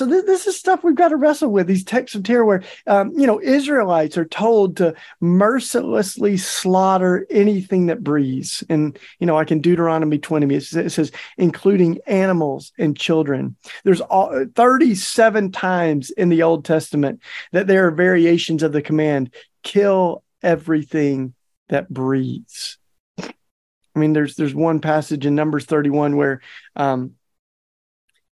So 0.00 0.06
this, 0.06 0.24
this 0.24 0.46
is 0.46 0.56
stuff 0.56 0.82
we've 0.82 0.94
got 0.94 1.08
to 1.08 1.16
wrestle 1.16 1.50
with. 1.50 1.66
These 1.66 1.84
texts 1.84 2.14
of 2.14 2.22
terror, 2.22 2.46
where 2.46 2.62
um, 2.86 3.12
you 3.18 3.26
know 3.26 3.38
Israelites 3.38 4.16
are 4.16 4.24
told 4.24 4.78
to 4.78 4.94
mercilessly 5.20 6.38
slaughter 6.38 7.26
anything 7.28 7.84
that 7.88 8.02
breathes, 8.02 8.64
and 8.70 8.98
you 9.18 9.26
know, 9.26 9.34
like 9.34 9.50
in 9.50 9.60
Deuteronomy 9.60 10.16
20, 10.16 10.54
it 10.54 10.62
says, 10.62 10.86
it 10.86 10.90
says 10.90 11.12
including 11.36 11.98
animals 12.06 12.72
and 12.78 12.96
children. 12.96 13.56
There's 13.84 14.00
all, 14.00 14.46
37 14.54 15.52
times 15.52 16.08
in 16.08 16.30
the 16.30 16.44
Old 16.44 16.64
Testament 16.64 17.20
that 17.52 17.66
there 17.66 17.86
are 17.86 17.90
variations 17.90 18.62
of 18.62 18.72
the 18.72 18.80
command: 18.80 19.34
kill 19.62 20.24
everything 20.42 21.34
that 21.68 21.90
breathes. 21.90 22.78
I 23.18 23.98
mean, 23.98 24.14
there's 24.14 24.34
there's 24.34 24.54
one 24.54 24.80
passage 24.80 25.26
in 25.26 25.34
Numbers 25.34 25.66
31 25.66 26.16
where 26.16 26.40
um, 26.74 27.16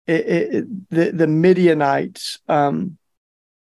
it, 0.07 0.27
it, 0.27 0.89
the 0.89 1.11
the 1.11 1.27
Midianites 1.27 2.39
um, 2.47 2.97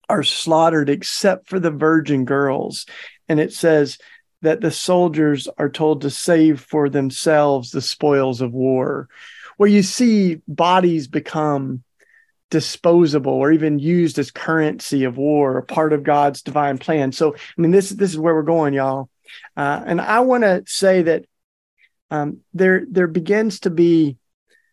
are 0.07 0.23
slaughtered 0.23 0.89
except 0.89 1.49
for 1.49 1.59
the 1.59 1.71
virgin 1.71 2.25
girls, 2.25 2.85
and 3.27 3.39
it 3.39 3.53
says 3.53 3.97
that 4.41 4.61
the 4.61 4.71
soldiers 4.71 5.47
are 5.57 5.69
told 5.69 6.01
to 6.01 6.09
save 6.09 6.61
for 6.61 6.89
themselves 6.89 7.71
the 7.71 7.81
spoils 7.81 8.41
of 8.41 8.53
war, 8.53 9.09
where 9.57 9.69
you 9.69 9.83
see 9.83 10.41
bodies 10.47 11.07
become 11.07 11.83
disposable 12.49 13.33
or 13.33 13.51
even 13.51 13.79
used 13.79 14.17
as 14.17 14.31
currency 14.31 15.03
of 15.03 15.17
war, 15.17 15.57
a 15.57 15.63
part 15.63 15.93
of 15.93 16.03
God's 16.03 16.41
divine 16.41 16.77
plan. 16.77 17.11
So, 17.11 17.35
I 17.35 17.61
mean, 17.61 17.71
this 17.71 17.89
this 17.89 18.11
is 18.11 18.17
where 18.17 18.33
we're 18.33 18.43
going, 18.43 18.73
y'all. 18.73 19.09
Uh, 19.55 19.83
and 19.85 20.01
I 20.01 20.21
want 20.21 20.43
to 20.43 20.63
say 20.65 21.03
that 21.03 21.25
um, 22.11 22.39
there 22.53 22.85
there 22.89 23.07
begins 23.07 23.61
to 23.61 23.69
be 23.69 24.17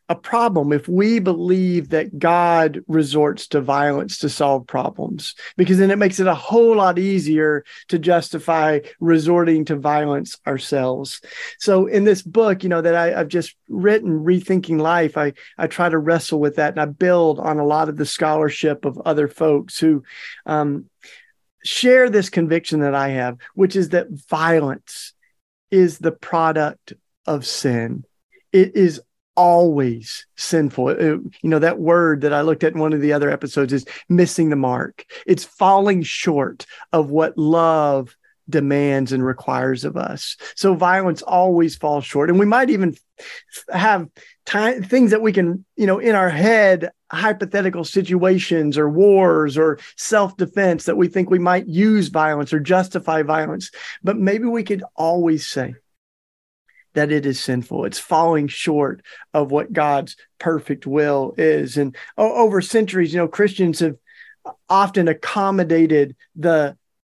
a 0.08 0.14
problem 0.14 0.72
if 0.72 0.88
we 0.88 1.18
believe 1.18 1.88
that 1.88 2.18
God 2.18 2.80
resorts 2.86 3.48
to 3.48 3.60
violence 3.60 4.18
to 4.18 4.28
solve 4.28 4.66
problems, 4.66 5.34
because 5.56 5.78
then 5.78 5.90
it 5.90 5.98
makes 5.98 6.20
it 6.20 6.28
a 6.28 6.34
whole 6.34 6.76
lot 6.76 6.98
easier 6.98 7.64
to 7.88 7.98
justify 7.98 8.80
resorting 9.00 9.64
to 9.64 9.76
violence 9.76 10.38
ourselves. 10.46 11.20
So 11.58 11.86
in 11.86 12.04
this 12.04 12.22
book, 12.22 12.62
you 12.62 12.68
know, 12.68 12.82
that 12.82 12.94
I, 12.94 13.10
have 13.10 13.28
just 13.28 13.56
written, 13.68 14.24
Rethinking 14.24 14.80
Life, 14.80 15.16
I, 15.16 15.32
I 15.58 15.66
try 15.66 15.88
to 15.88 15.98
wrestle 15.98 16.38
with 16.38 16.56
that 16.56 16.74
and 16.74 16.80
I 16.80 16.86
build 16.86 17.40
on 17.40 17.58
a 17.58 17.66
lot 17.66 17.88
of 17.88 17.96
the 17.96 18.06
scholarship 18.06 18.84
of 18.84 19.00
other 19.04 19.26
folks 19.26 19.78
who 19.78 20.04
um, 20.44 20.88
share 21.64 22.08
this 22.08 22.30
conviction 22.30 22.80
that 22.80 22.94
I 22.94 23.08
have, 23.08 23.38
which 23.54 23.74
is 23.74 23.88
that 23.88 24.06
violence 24.10 25.14
is 25.72 25.98
the 25.98 26.12
product 26.12 26.92
of 27.26 27.44
sin. 27.44 28.04
It 28.52 28.76
is 28.76 29.00
always 29.36 30.26
sinful. 30.36 30.90
It, 30.90 30.98
you 30.98 31.50
know, 31.50 31.58
that 31.58 31.78
word 31.78 32.22
that 32.22 32.32
I 32.32 32.42
looked 32.42 32.64
at 32.64 32.72
in 32.72 32.80
one 32.80 32.92
of 32.92 33.00
the 33.00 33.12
other 33.12 33.30
episodes 33.30 33.72
is 33.72 33.86
missing 34.08 34.50
the 34.50 34.56
mark. 34.56 35.04
It's 35.26 35.44
falling 35.44 36.02
short 36.02 36.66
of 36.92 37.10
what 37.10 37.36
love 37.38 38.16
demands 38.48 39.12
and 39.12 39.24
requires 39.24 39.84
of 39.84 39.96
us. 39.96 40.36
So 40.54 40.74
violence 40.74 41.22
always 41.22 41.76
falls 41.76 42.04
short. 42.04 42.30
And 42.30 42.38
we 42.38 42.46
might 42.46 42.70
even 42.70 42.96
have 43.72 44.08
time, 44.44 44.82
things 44.82 45.10
that 45.10 45.22
we 45.22 45.32
can, 45.32 45.64
you 45.76 45.86
know, 45.86 45.98
in 45.98 46.14
our 46.14 46.30
head, 46.30 46.90
hypothetical 47.10 47.84
situations 47.84 48.78
or 48.78 48.88
wars 48.88 49.56
or 49.58 49.78
self 49.96 50.36
defense 50.36 50.84
that 50.84 50.96
we 50.96 51.08
think 51.08 51.30
we 51.30 51.38
might 51.38 51.66
use 51.66 52.08
violence 52.08 52.52
or 52.52 52.60
justify 52.60 53.22
violence. 53.22 53.70
But 54.02 54.16
maybe 54.16 54.44
we 54.44 54.62
could 54.62 54.84
always 54.94 55.46
say, 55.46 55.74
that 56.96 57.12
it 57.12 57.26
is 57.26 57.38
sinful. 57.38 57.84
It's 57.84 57.98
falling 57.98 58.48
short 58.48 59.02
of 59.34 59.50
what 59.50 59.72
God's 59.72 60.16
perfect 60.38 60.86
will 60.86 61.34
is. 61.36 61.76
And 61.76 61.94
over 62.16 62.62
centuries, 62.62 63.12
you 63.12 63.18
know, 63.18 63.28
Christians 63.28 63.80
have 63.80 63.96
often 64.68 65.06
accommodated 65.06 66.16
the 66.34 66.76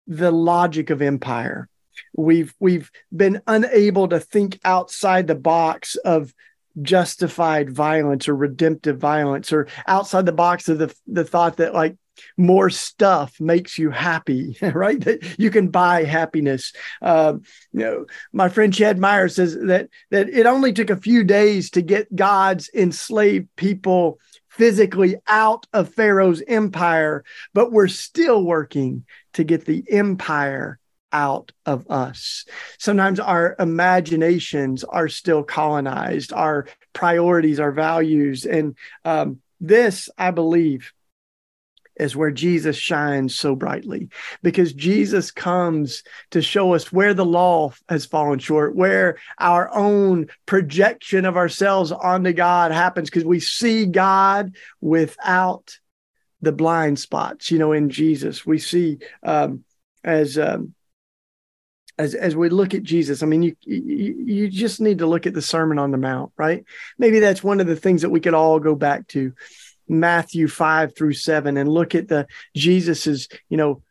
the 0.08 0.32
logic 0.32 0.90
of 0.90 1.00
empire. 1.00 1.68
We've 2.16 2.52
we've 2.58 2.90
been 3.14 3.40
unable 3.46 4.08
to 4.08 4.18
think 4.18 4.58
outside 4.64 5.28
the 5.28 5.34
box 5.36 5.94
of 5.94 6.34
justified 6.82 7.70
violence 7.70 8.28
or 8.28 8.36
redemptive 8.36 8.98
violence 8.98 9.52
or 9.52 9.66
outside 9.86 10.26
the 10.26 10.32
box 10.32 10.68
of 10.68 10.78
the 10.78 10.94
the 11.06 11.24
thought 11.24 11.56
that 11.56 11.74
like 11.74 11.96
more 12.36 12.70
stuff 12.70 13.40
makes 13.40 13.78
you 13.78 13.90
happy, 13.90 14.56
right? 14.62 15.00
That 15.00 15.38
you 15.38 15.50
can 15.50 15.68
buy 15.68 16.04
happiness. 16.04 16.72
Uh, 17.00 17.34
you 17.72 17.80
know, 17.80 18.06
my 18.32 18.48
friend 18.48 18.72
Chad 18.72 18.98
Meyer 18.98 19.28
says 19.28 19.54
that 19.54 19.88
that 20.10 20.28
it 20.28 20.46
only 20.46 20.72
took 20.72 20.90
a 20.90 20.96
few 20.96 21.24
days 21.24 21.70
to 21.70 21.82
get 21.82 22.14
God's 22.14 22.70
enslaved 22.74 23.48
people 23.56 24.18
physically 24.48 25.16
out 25.28 25.66
of 25.72 25.94
Pharaoh's 25.94 26.42
empire, 26.48 27.24
but 27.54 27.70
we're 27.70 27.88
still 27.88 28.42
working 28.42 29.04
to 29.34 29.44
get 29.44 29.64
the 29.64 29.84
empire 29.88 30.80
out 31.12 31.52
of 31.66 31.90
us. 31.90 32.44
Sometimes 32.78 33.20
our 33.20 33.56
imaginations 33.58 34.84
are 34.84 35.08
still 35.08 35.42
colonized, 35.42 36.32
our 36.32 36.66
priorities, 36.92 37.60
our 37.60 37.72
values, 37.72 38.44
and 38.44 38.76
um, 39.04 39.40
this, 39.60 40.08
I 40.16 40.30
believe, 40.30 40.92
is 41.98 42.14
where 42.14 42.30
Jesus 42.30 42.76
shines 42.76 43.34
so 43.34 43.54
brightly 43.54 44.08
because 44.42 44.72
Jesus 44.72 45.30
comes 45.30 46.04
to 46.30 46.40
show 46.40 46.74
us 46.74 46.92
where 46.92 47.14
the 47.14 47.24
law 47.24 47.72
has 47.88 48.06
fallen 48.06 48.38
short, 48.38 48.76
where 48.76 49.18
our 49.38 49.74
own 49.74 50.28
projection 50.46 51.24
of 51.24 51.36
ourselves 51.36 51.90
onto 51.92 52.32
God 52.32 52.70
happens 52.70 53.10
because 53.10 53.24
we 53.24 53.40
see 53.40 53.86
God 53.86 54.54
without 54.80 55.76
the 56.40 56.52
blind 56.52 56.98
spots, 56.98 57.50
you 57.50 57.58
know, 57.58 57.72
in 57.72 57.90
Jesus. 57.90 58.46
We 58.46 58.58
see 58.58 58.98
um, 59.24 59.64
as 60.04 60.38
um, 60.38 60.74
as 61.98 62.14
as 62.14 62.36
we 62.36 62.48
look 62.48 62.74
at 62.74 62.82
Jesus, 62.82 63.22
I 63.22 63.26
mean, 63.26 63.42
you, 63.42 63.56
you 63.64 64.14
you 64.24 64.48
just 64.48 64.80
need 64.80 64.98
to 64.98 65.06
look 65.06 65.26
at 65.26 65.34
the 65.34 65.42
Sermon 65.42 65.78
on 65.78 65.90
the 65.90 65.98
Mount, 65.98 66.32
right? 66.36 66.64
Maybe 66.98 67.18
that's 67.18 67.42
one 67.42 67.60
of 67.60 67.66
the 67.66 67.76
things 67.76 68.02
that 68.02 68.10
we 68.10 68.20
could 68.20 68.34
all 68.34 68.60
go 68.60 68.74
back 68.74 69.06
to 69.08 69.32
Matthew 69.88 70.48
5 70.48 70.94
through 70.94 71.14
7 71.14 71.56
and 71.56 71.68
look 71.68 71.94
at 71.94 72.08
the 72.08 72.26
Jesus's, 72.54 73.28
you 73.48 73.56
know, 73.56 73.82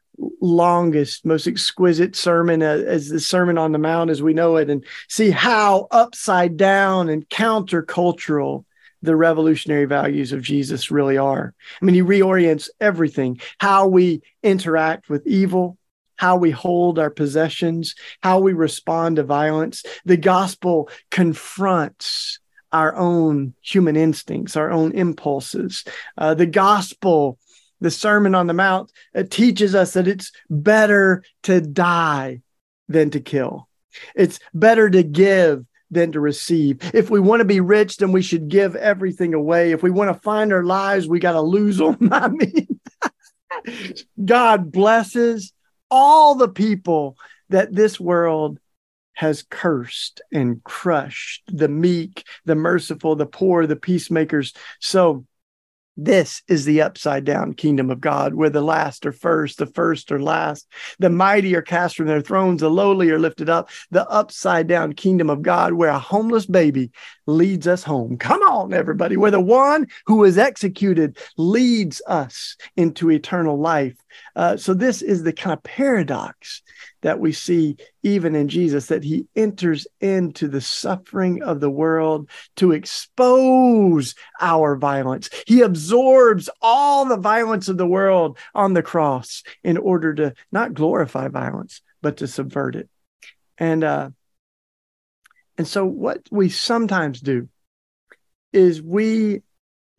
longest, 0.42 1.26
most 1.26 1.48
exquisite 1.48 2.16
sermon 2.16 2.64
uh, 2.64 2.84
as 2.88 3.10
the 3.10 3.20
Sermon 3.20 3.58
on 3.58 3.72
the 3.72 3.78
Mount 3.78 4.10
as 4.10 4.22
we 4.22 4.34
know 4.34 4.56
it, 4.56 4.70
and 4.70 4.86
see 5.10 5.30
how 5.30 5.88
upside 5.92 6.58
down 6.58 7.10
and 7.10 7.28
countercultural 7.30 8.64
the 9.04 9.16
revolutionary 9.16 9.86
values 9.86 10.32
of 10.32 10.42
Jesus 10.42 10.90
really 10.90 11.18
are. 11.18 11.54
I 11.82 11.86
mean, 11.86 11.96
he 11.96 12.02
reorients 12.02 12.70
everything 12.82 13.40
how 13.60 13.88
we 13.88 14.22
interact 14.42 15.08
with 15.08 15.28
evil, 15.28 15.78
how 16.18 16.36
we 16.36 16.52
hold 16.52 17.00
our 17.00 17.10
possessions, 17.10 17.96
how 18.22 18.40
we 18.40 18.54
respond 18.54 19.16
to 19.16 19.24
violence. 19.24 19.84
The 20.06 20.18
gospel 20.18 20.90
confronts 21.10 22.40
our 22.72 22.96
own 22.96 23.54
human 23.62 23.96
instincts, 23.96 24.56
our 24.56 24.72
own 24.72 24.92
impulses. 24.92 25.86
Uh, 26.18 26.34
the 26.34 26.46
gospel, 26.46 27.40
the 27.80 27.92
Sermon 27.92 28.36
on 28.36 28.48
the 28.48 28.54
Mount, 28.54 28.92
it 29.14 29.32
teaches 29.32 29.74
us 29.74 29.94
that 29.94 30.08
it's 30.08 30.32
better 30.50 31.24
to 31.44 31.62
die 31.62 32.42
than 32.90 33.10
to 33.12 33.20
kill. 33.20 33.68
It's 34.16 34.40
better 34.54 34.90
to 34.90 35.04
give 35.04 35.66
than 35.90 36.12
to 36.12 36.20
receive. 36.20 36.80
If 36.94 37.10
we 37.10 37.20
want 37.20 37.40
to 37.40 37.46
be 37.46 37.62
rich, 37.62 37.98
then 37.98 38.12
we 38.12 38.22
should 38.22 38.50
give 38.50 38.76
everything 38.76 39.34
away. 39.34 39.72
If 39.72 39.82
we 39.82 39.92
want 39.92 40.14
to 40.14 40.22
find 40.22 40.52
our 40.52 40.64
lives, 40.64 41.08
we 41.08 41.20
got 41.20 41.34
to 41.34 41.42
lose 41.42 41.78
them. 41.78 42.10
I 42.12 42.28
mean, 42.28 42.80
God 44.24 44.72
blesses 44.72 45.54
all 45.90 46.36
the 46.36 46.50
people 46.50 47.18
that 47.50 47.74
this 47.74 48.00
world 48.00 48.60
has 49.14 49.44
cursed 49.50 50.22
and 50.32 50.64
crushed 50.64 51.44
the 51.48 51.68
meek, 51.68 52.24
the 52.46 52.56
merciful, 52.56 53.16
the 53.16 53.26
poor, 53.26 53.66
the 53.66 53.76
peacemakers. 53.76 54.54
So 54.80 55.26
this 56.00 56.44
is 56.48 56.66
the 56.66 56.84
upside 56.84 57.26
down 57.26 57.56
kingdom 57.56 57.90
of 57.90 58.00
God, 58.00 58.36
where 58.36 58.52
the 58.52 58.62
last 58.62 59.08
are 59.08 59.12
first, 59.12 59.58
the 59.58 59.66
first 59.66 60.12
are 60.12 60.22
last. 60.22 60.68
The 61.00 61.10
mighty 61.10 61.56
are 61.56 61.64
cast 61.64 61.96
from 61.96 62.06
their 62.06 62.22
thrones, 62.22 62.62
the 62.62 62.70
lowly 62.70 63.10
are 63.10 63.18
lifted 63.18 63.50
up. 63.50 63.72
The 63.90 64.08
upside 64.08 64.68
down 64.68 64.94
kingdom 64.94 65.32
of 65.32 65.42
God, 65.42 65.74
where 65.74 65.90
a 65.90 65.98
homeless 65.98 66.46
baby 66.46 66.92
leads 67.26 67.66
us 67.66 67.84
home. 67.84 68.18
Come 68.18 68.44
on, 68.44 68.74
everybody, 68.74 69.18
where 69.18 69.32
the 69.32 69.42
one 69.42 69.88
who 70.06 70.24
is 70.24 70.38
executed 70.38 71.18
leads 71.36 72.00
us 72.06 72.56
into 72.76 73.10
eternal 73.10 73.60
life. 73.60 73.98
Uh, 74.36 74.58
so, 74.58 74.74
this 74.74 75.02
is 75.02 75.24
the 75.24 75.34
kind 75.34 75.54
of 75.54 75.64
paradox 75.64 76.62
that 77.02 77.20
we 77.20 77.32
see 77.32 77.78
even 78.04 78.36
in 78.36 78.48
Jesus, 78.48 78.88
that 78.88 79.04
he 79.04 79.28
enters 79.36 79.88
into 80.00 80.48
the 80.48 80.62
suffering 80.62 81.44
of 81.44 81.60
the 81.60 81.70
world 81.70 82.30
to 82.56 82.72
expose 82.72 84.16
our 84.40 84.76
violence. 84.76 85.30
He 85.46 85.62
absorbs 85.62 86.50
all 86.62 87.06
the 87.06 87.18
violence 87.18 87.68
of 87.68 87.78
the 87.78 87.88
world 87.88 88.38
on 88.54 88.74
the 88.74 88.84
cross 88.84 89.44
in 89.64 89.78
order 89.78 90.14
to 90.16 90.34
not 90.52 90.74
glorify 90.74 91.28
violence, 91.28 91.82
but 92.02 92.18
to 92.18 92.28
subvert 92.28 92.76
it. 92.76 92.90
And, 93.58 93.84
uh, 93.84 94.10
and 95.58 95.68
so 95.68 95.86
what 95.86 96.22
we 96.32 96.50
sometimes 96.50 97.20
do 97.20 97.50
is 98.54 98.82
we 98.82 99.42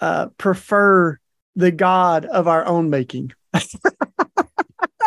uh, 0.00 0.26
prefer 0.38 1.18
the 1.56 1.70
God 1.70 2.24
of 2.24 2.48
our 2.48 2.64
own 2.66 2.90
making. 2.90 3.32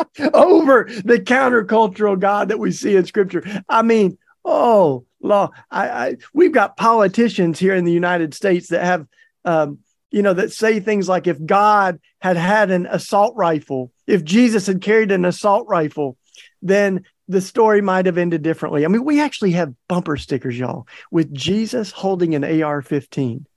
over 0.34 0.90
the 1.04 1.20
countercultural 1.20 2.20
God 2.20 2.50
that 2.50 2.60
we 2.60 2.72
see 2.72 2.96
in 2.96 3.06
scripture. 3.06 3.44
I 3.68 3.82
mean, 3.82 4.18
oh, 4.46 5.06
law. 5.22 5.50
I, 5.70 5.90
I 5.90 6.18
we've 6.34 6.52
got 6.52 6.78
politicians 6.78 7.60
here 7.60 7.76
in 7.76 7.86
the 7.86 7.92
United 7.92 8.34
States 8.34 8.70
that 8.70 8.84
have 8.84 9.08
um, 9.46 9.80
you 10.12 10.22
know, 10.22 10.34
that 10.34 10.52
say 10.52 10.80
things 10.80 11.08
like 11.08 11.26
if 11.26 11.44
God 11.44 12.00
had 12.20 12.38
had 12.38 12.70
an 12.70 12.86
assault 12.86 13.36
rifle, 13.36 13.92
if 14.06 14.24
Jesus 14.24 14.68
had 14.68 14.82
carried 14.82 15.12
an 15.12 15.26
assault 15.26 15.68
rifle, 15.68 16.18
then 16.62 17.06
the 17.28 17.42
story 17.42 17.82
might 17.82 18.06
have 18.06 18.18
ended 18.18 18.42
differently. 18.42 18.84
I 18.84 18.90
mean, 18.90 19.06
we 19.06 19.22
actually 19.22 19.52
have 19.52 19.74
bumper 19.88 20.18
stickers, 20.18 20.60
y'all, 20.60 20.86
with 21.12 21.34
Jesus 21.34 21.92
holding 21.92 22.36
an 22.36 22.62
AR 22.62 22.82
15. 22.82 23.48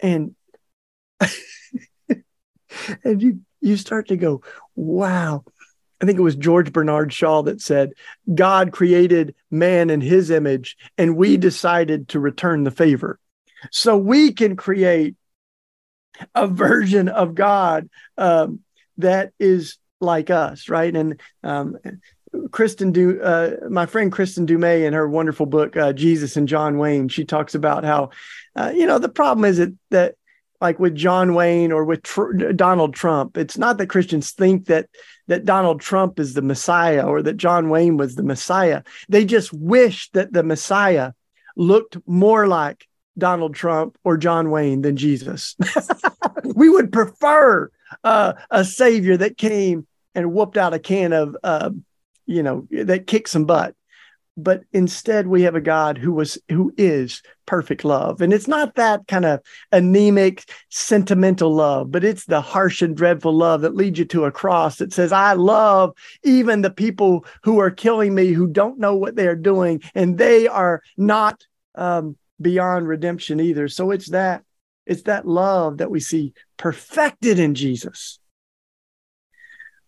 And 0.00 0.34
and 3.02 3.22
you 3.22 3.40
you 3.66 3.76
start 3.76 4.08
to 4.08 4.16
go, 4.16 4.42
wow. 4.74 5.44
I 6.00 6.06
think 6.06 6.18
it 6.18 6.22
was 6.22 6.36
George 6.36 6.72
Bernard 6.72 7.12
Shaw 7.12 7.42
that 7.42 7.60
said, 7.60 7.92
God 8.34 8.72
created 8.72 9.34
man 9.50 9.88
in 9.90 10.00
his 10.00 10.30
image, 10.30 10.76
and 10.98 11.16
we 11.16 11.36
decided 11.36 12.08
to 12.08 12.20
return 12.20 12.64
the 12.64 12.70
favor. 12.70 13.18
So 13.70 13.96
we 13.96 14.32
can 14.32 14.56
create 14.56 15.16
a 16.34 16.46
version 16.46 17.08
of 17.08 17.34
God 17.34 17.88
um, 18.18 18.60
that 18.98 19.32
is 19.38 19.78
like 20.00 20.30
us, 20.30 20.68
right? 20.68 20.94
And 20.94 21.20
um, 21.42 21.78
Kristen 22.50 22.92
du, 22.92 23.20
uh, 23.22 23.68
my 23.70 23.86
friend 23.86 24.12
Kristin 24.12 24.46
Du 24.46 24.58
Mez, 24.58 24.86
in 24.86 24.92
her 24.92 25.08
wonderful 25.08 25.46
book 25.46 25.76
uh, 25.76 25.92
Jesus 25.92 26.36
and 26.36 26.46
John 26.46 26.78
Wayne, 26.78 27.08
she 27.08 27.24
talks 27.24 27.54
about 27.54 27.84
how, 27.84 28.10
uh, 28.54 28.72
you 28.74 28.86
know, 28.86 28.98
the 28.98 29.08
problem 29.08 29.44
is 29.44 29.56
that 29.56 29.74
that 29.90 30.14
like 30.60 30.78
with 30.78 30.94
John 30.94 31.34
Wayne 31.34 31.72
or 31.72 31.84
with 31.84 32.02
Tr- 32.02 32.32
Donald 32.32 32.94
Trump. 32.94 33.36
It's 33.36 33.58
not 33.58 33.78
that 33.78 33.88
Christians 33.88 34.32
think 34.32 34.66
that 34.66 34.88
that 35.28 35.44
Donald 35.44 35.80
Trump 35.80 36.20
is 36.20 36.34
the 36.34 36.42
Messiah 36.42 37.04
or 37.04 37.22
that 37.22 37.36
John 37.36 37.68
Wayne 37.68 37.96
was 37.96 38.14
the 38.14 38.22
Messiah. 38.22 38.82
They 39.08 39.24
just 39.24 39.52
wish 39.52 40.10
that 40.12 40.32
the 40.32 40.42
Messiah 40.42 41.12
looked 41.56 41.96
more 42.06 42.46
like 42.46 42.86
Donald 43.18 43.54
Trump 43.54 43.98
or 44.04 44.16
John 44.16 44.50
Wayne 44.50 44.82
than 44.82 44.96
Jesus. 44.96 45.56
we 46.44 46.68
would 46.68 46.92
prefer 46.92 47.70
uh, 48.04 48.34
a 48.50 48.64
savior 48.64 49.16
that 49.16 49.36
came 49.38 49.86
and 50.14 50.32
whooped 50.32 50.56
out 50.56 50.74
a 50.74 50.78
can 50.78 51.12
of, 51.12 51.36
uh, 51.42 51.70
you 52.26 52.42
know, 52.42 52.66
that 52.70 53.06
kicked 53.06 53.28
some 53.28 53.46
butt 53.46 53.74
but 54.36 54.62
instead 54.72 55.26
we 55.26 55.42
have 55.42 55.54
a 55.54 55.60
God 55.60 55.96
who 55.96 56.12
was 56.12 56.38
who 56.48 56.72
is 56.76 57.22
perfect 57.46 57.84
love. 57.84 58.20
And 58.20 58.32
it's 58.32 58.48
not 58.48 58.74
that 58.74 59.06
kind 59.06 59.24
of 59.24 59.40
anemic, 59.72 60.50
sentimental 60.68 61.54
love, 61.54 61.90
but 61.90 62.04
it's 62.04 62.26
the 62.26 62.40
harsh 62.40 62.82
and 62.82 62.96
dreadful 62.96 63.32
love 63.32 63.62
that 63.62 63.74
leads 63.74 63.98
you 63.98 64.04
to 64.06 64.24
a 64.24 64.32
cross 64.32 64.76
that 64.76 64.92
says, 64.92 65.12
I 65.12 65.34
love 65.34 65.96
even 66.22 66.62
the 66.62 66.70
people 66.70 67.24
who 67.44 67.60
are 67.60 67.70
killing 67.70 68.14
me, 68.14 68.32
who 68.32 68.46
don't 68.46 68.78
know 68.78 68.94
what 68.94 69.16
they're 69.16 69.36
doing, 69.36 69.82
and 69.94 70.18
they 70.18 70.48
are 70.48 70.82
not 70.96 71.46
um, 71.74 72.16
beyond 72.40 72.88
redemption 72.88 73.40
either. 73.40 73.68
So 73.68 73.90
it's 73.90 74.10
that, 74.10 74.42
it's 74.84 75.02
that 75.02 75.26
love 75.26 75.78
that 75.78 75.90
we 75.90 76.00
see 76.00 76.34
perfected 76.58 77.38
in 77.38 77.54
Jesus. 77.54 78.18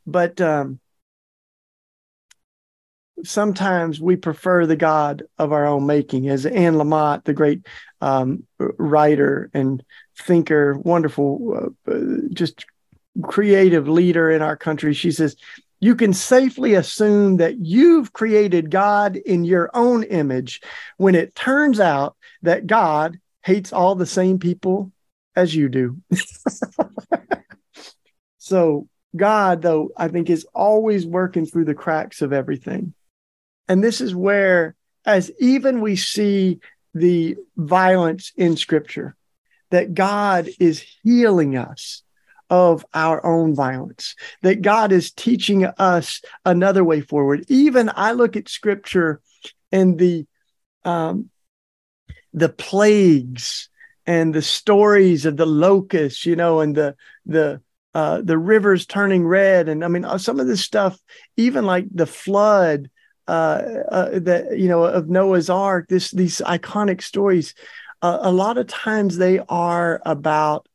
But 0.07 0.41
um, 0.41 0.81
sometimes 3.25 4.01
we 4.01 4.17
prefer 4.17 4.67
the 4.67 4.77
God 4.77 5.23
of 5.39 5.53
our 5.53 5.67
own 5.67 5.87
making. 5.87 6.29
As 6.29 6.47
Anne 6.47 6.75
Lamott, 6.75 7.25
the 7.25 7.35
great 7.35 7.67
um, 8.01 8.45
writer 8.59 9.51
and 9.55 9.83
thinker, 10.19 10.79
wonderful, 10.79 11.75
uh, 11.87 11.95
just 12.33 12.65
creative 13.23 13.89
leader 13.89 14.31
in 14.31 14.43
our 14.43 14.57
country, 14.57 14.95
she 14.95 15.11
says, 15.11 15.37
you 15.81 15.95
can 15.95 16.13
safely 16.13 16.75
assume 16.75 17.37
that 17.37 17.59
you've 17.59 18.13
created 18.13 18.71
God 18.71 19.17
in 19.17 19.45
your 19.45 19.71
own 19.75 20.03
image 20.05 20.61
when 20.97 21.15
it 21.15 21.35
turns 21.35 21.79
out 21.79 22.17
that 22.43 22.67
God 22.67 23.19
hates 23.45 23.73
all 23.73 23.95
the 23.95 24.07
same 24.07 24.39
people 24.39 24.93
as 25.37 25.55
you 25.55 25.69
do. 25.69 25.99
so, 28.39 28.89
God, 29.15 29.63
though, 29.63 29.91
I 29.97 30.09
think 30.09 30.29
is 30.29 30.47
always 30.53 31.07
working 31.07 31.47
through 31.47 31.65
the 31.65 31.75
cracks 31.75 32.23
of 32.23 32.33
everything. 32.33 32.93
And 33.69 33.85
this 33.85 34.01
is 34.01 34.15
where, 34.15 34.75
as 35.05 35.31
even 35.39 35.81
we 35.81 35.97
see 35.97 36.61
the 36.95 37.37
violence 37.57 38.33
in 38.37 38.57
scripture, 38.57 39.15
that 39.71 39.95
God 39.95 40.49
is 40.59 40.85
healing 41.03 41.57
us 41.57 42.03
of 42.51 42.85
our 42.95 43.25
own 43.25 43.55
violence, 43.55 44.15
that 44.43 44.63
God 44.63 44.91
is 44.91 45.13
teaching 45.13 45.67
us 45.67 46.23
another 46.47 46.83
way 46.83 47.03
forward. 47.03 47.45
Even 47.49 47.91
I 47.95 48.13
look 48.13 48.37
at 48.37 48.49
scripture 48.49 49.21
and 49.71 49.99
the 49.99 50.27
um, 50.85 51.29
the 52.33 52.49
plagues 52.49 53.69
and 54.07 54.35
the 54.35 54.43
stories 54.43 55.27
of 55.27 55.37
the 55.37 55.47
locusts, 55.47 56.25
you 56.25 56.37
know, 56.37 56.61
and 56.61 56.75
the 56.75 56.97
the 57.27 57.61
uh, 57.95 58.21
the 58.23 58.39
rivers 58.39 58.87
turning 58.87 59.27
red, 59.27 59.69
and 59.69 59.85
I 59.85 59.89
mean 59.89 60.07
some 60.19 60.41
of 60.41 60.47
this 60.47 60.63
stuff, 60.63 60.99
even 61.37 61.67
like 61.67 61.87
the 61.91 62.07
flood 62.07 62.91
uh, 63.29 63.85
uh, 63.91 64.19
that 64.21 64.59
you 64.59 64.69
know 64.69 64.85
of 64.85 65.09
Noah's 65.09 65.51
Ark, 65.51 65.87
this 65.88 66.11
these 66.11 66.38
iconic 66.38 67.03
stories, 67.03 67.55
uh, 68.01 68.19
a 68.23 68.33
lot 68.33 68.57
of 68.57 68.67
times 68.67 69.19
they 69.19 69.38
are 69.49 70.01
about 70.07 70.67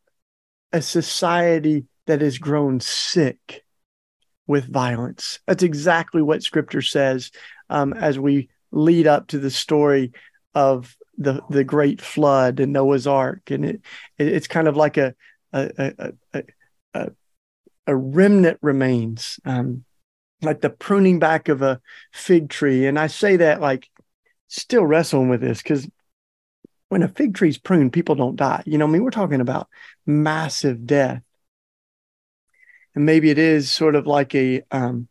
a 0.71 0.81
society 0.81 1.85
that 2.05 2.21
has 2.21 2.37
grown 2.37 2.79
sick 2.79 3.63
with 4.45 4.71
violence. 4.71 5.39
That's 5.47 5.63
exactly 5.63 6.21
what 6.21 6.43
Scripture 6.43 6.81
says 6.81 7.31
um, 7.69 7.93
as 7.93 8.19
we 8.19 8.49
lead 8.71 9.07
up 9.07 9.27
to 9.27 9.39
the 9.39 9.51
story 9.51 10.11
of 10.53 10.95
the 11.17 11.41
the 11.49 11.63
great 11.63 12.01
flood 12.01 12.59
and 12.59 12.71
Noah's 12.71 13.07
Ark, 13.07 13.49
and 13.49 13.65
it, 13.65 13.81
it 14.19 14.27
it's 14.27 14.47
kind 14.47 14.67
of 14.67 14.77
like 14.77 14.97
a 14.97 15.15
a 15.53 16.11
a, 16.33 16.43
a, 16.93 17.11
a 17.87 17.95
remnant 17.95 18.59
remains. 18.61 19.39
Um, 19.43 19.85
like 20.43 20.61
the 20.61 20.69
pruning 20.69 21.19
back 21.19 21.49
of 21.49 21.61
a 21.61 21.81
fig 22.11 22.49
tree. 22.49 22.85
And 22.85 22.99
I 22.99 23.07
say 23.07 23.37
that 23.37 23.61
like 23.61 23.89
still 24.47 24.85
wrestling 24.85 25.29
with 25.29 25.41
this 25.41 25.61
because 25.61 25.87
when 26.89 27.03
a 27.03 27.07
fig 27.07 27.33
tree's 27.33 27.57
pruned, 27.57 27.93
people 27.93 28.15
don't 28.15 28.35
die. 28.35 28.63
You 28.65 28.77
know, 28.77 28.85
I 28.85 28.89
mean, 28.89 29.03
we're 29.03 29.09
talking 29.09 29.41
about 29.41 29.67
massive 30.05 30.85
death. 30.85 31.21
And 32.95 33.05
maybe 33.05 33.31
it 33.31 33.39
is 33.39 33.71
sort 33.71 33.95
of 33.95 34.05
like 34.05 34.35
a 34.35 34.61
um, 34.69 35.07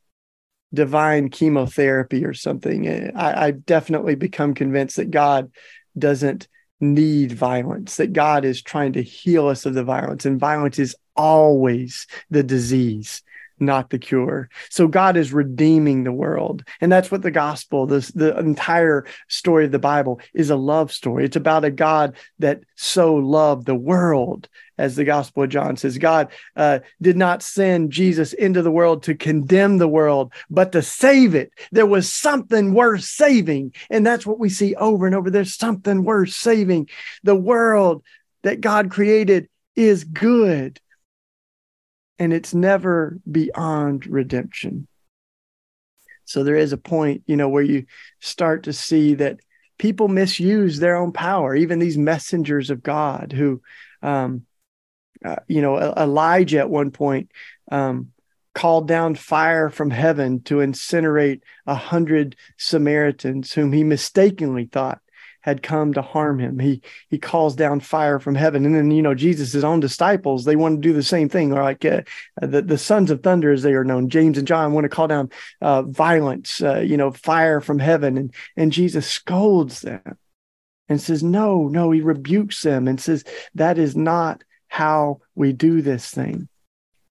divine 0.73 1.29
chemotherapy 1.29 2.25
or 2.25 2.35
something. 2.35 3.13
I, 3.17 3.47
I 3.47 3.51
definitely 3.51 4.15
become 4.15 4.55
convinced 4.55 4.97
that 4.97 5.11
God 5.11 5.51
doesn't 5.99 6.47
need 6.81 7.33
violence, 7.33 7.97
that 7.97 8.13
God 8.13 8.45
is 8.45 8.63
trying 8.63 8.93
to 8.93 9.03
heal 9.03 9.49
us 9.49 9.67
of 9.67 9.75
the 9.75 9.85
violence, 9.85 10.25
and 10.25 10.39
violence 10.39 10.79
is 10.79 10.97
always 11.17 12.07
the 12.31 12.43
disease 12.43 13.23
not 13.59 13.91
the 13.91 13.99
cure. 13.99 14.49
So 14.71 14.89
God 14.89 15.17
is 15.17 15.33
redeeming 15.33 16.05
the 16.05 16.13
world. 16.13 16.65
And 16.81 16.91
that's 16.91 17.11
what 17.11 17.23
the 17.23 17.31
gospel, 17.31 17.87
this 17.87 18.09
the 18.09 18.39
entire 18.39 19.07
story 19.29 19.65
of 19.65 19.73
the 19.73 19.79
Bible 19.79 20.21
is 20.35 20.51
a 20.51 20.57
love 20.57 20.93
story. 20.93 21.25
It's 21.25 21.37
about 21.37 21.65
a 21.65 21.71
God 21.71 22.17
that 22.39 22.63
so 22.77 23.15
loved 23.15 23.67
the 23.67 23.75
world, 23.75 24.49
as 24.79 24.97
the 24.97 25.05
gospel 25.05 25.45
of 25.45 25.51
John 25.51 25.77
says. 25.77 25.99
God 25.99 26.29
uh, 26.57 26.81
did 27.01 27.17
not 27.17 27.43
send 27.43 27.93
Jesus 27.93 28.33
into 28.33 28.63
the 28.63 28.71
world 28.71 29.05
to 29.05 29.15
condemn 29.15 29.79
the 29.79 29.89
world, 29.89 30.33
but 30.51 30.73
to 30.73 30.83
save 30.83 31.35
it. 31.35 31.53
There 31.71 31.87
was 31.87 32.13
something 32.13 32.75
worth 32.75 33.05
saving. 33.05 33.75
And 33.91 34.05
that's 34.05 34.27
what 34.27 34.39
we 34.39 34.49
see 34.49 34.75
over 34.75 35.07
and 35.07 35.15
over. 35.15 35.31
There's 35.31 35.55
something 35.55 36.05
worth 36.05 36.33
saving. 36.33 36.89
The 37.23 37.37
world 37.37 38.03
that 38.43 38.61
God 38.61 38.91
created 38.91 39.49
is 39.77 40.05
good 40.05 40.81
and 42.23 42.33
it's 42.33 42.55
never 42.55 43.19
beyond 43.29 44.07
redemption. 44.07 44.87
So 46.25 46.45
there 46.45 46.55
is 46.55 46.73
a 46.73 46.77
point, 46.77 47.25
you 47.27 47.37
know, 47.37 47.49
where 47.49 47.65
you 47.65 47.87
start 48.21 48.63
to 48.63 48.73
see 48.73 49.15
that 49.15 49.41
people 49.77 50.07
misuse 50.07 50.79
their 50.79 50.95
own 50.95 51.11
power, 51.11 51.57
even 51.57 51.81
these 51.81 51.99
messengers 51.99 52.71
of 52.71 52.81
God 52.81 53.33
who, 53.33 53.61
um, 54.03 54.47
uh, 55.25 55.35
you 55.49 55.63
know, 55.63 55.77
Elijah 55.77 56.61
at 56.61 56.71
one 56.71 56.93
point 56.93 57.33
um, 57.73 58.13
called 58.55 58.87
down 58.87 59.17
fire 59.17 59.69
from 59.69 59.91
heaven 59.91 60.43
to 60.45 60.59
incinerate 60.59 61.41
a 61.67 61.75
hundred 61.75 62.37
Samaritans 62.57 63.53
whom 63.53 63.73
he 63.73 63.83
mistakenly 63.83 64.67
thought 64.67 65.01
had 65.43 65.63
come 65.63 65.93
to 65.93 66.03
harm 66.03 66.39
him. 66.39 66.59
He 66.59 66.81
he 67.11 67.19
calls 67.19 67.55
down 67.55 67.81
fire 67.81 68.19
from 68.19 68.35
heaven, 68.35 68.65
and 68.65 68.75
then 68.75 68.91
you 68.91 69.03
know 69.03 69.15
Jesus' 69.15 69.63
own 69.63 69.81
disciples 69.81 70.45
they 70.45 70.57
want 70.57 70.77
to 70.77 70.89
do 70.89 70.95
the 70.95 71.03
same 71.03 71.29
thing. 71.29 71.53
Or 71.53 71.63
like 71.63 71.85
uh, 71.85 72.03
the 72.41 72.63
the 72.63 72.79
sons 72.79 73.11
of 73.11 73.23
thunder, 73.23 73.53
as 73.53 73.63
they 73.63 73.75
are 73.75 73.85
known, 73.85 74.09
James 74.09 74.39
and 74.39 74.47
John 74.47 74.73
want 74.73 74.85
to 74.85 74.89
call 74.89 75.09
down 75.09 75.31
uh, 75.61 75.83
violence, 75.83 76.63
uh, 76.63 76.81
you 76.81 76.97
know, 76.97 77.11
fire 77.11 77.61
from 77.61 77.79
heaven, 77.79 78.17
and 78.17 78.35
and 78.57 78.73
Jesus 78.73 79.07
scolds 79.07 79.83
them 79.83 80.17
and 80.89 81.01
says, 81.01 81.23
"No, 81.23 81.69
no." 81.69 81.91
He 81.91 82.01
rebukes 82.01 82.63
them 82.63 82.89
and 82.89 83.01
says, 83.01 83.25
"That 83.55 83.79
is 83.79 83.95
not 83.97 84.43
how 84.69 85.21
we 85.35 85.53
do 85.53 85.83
this 85.83 86.11
thing." 86.11 86.49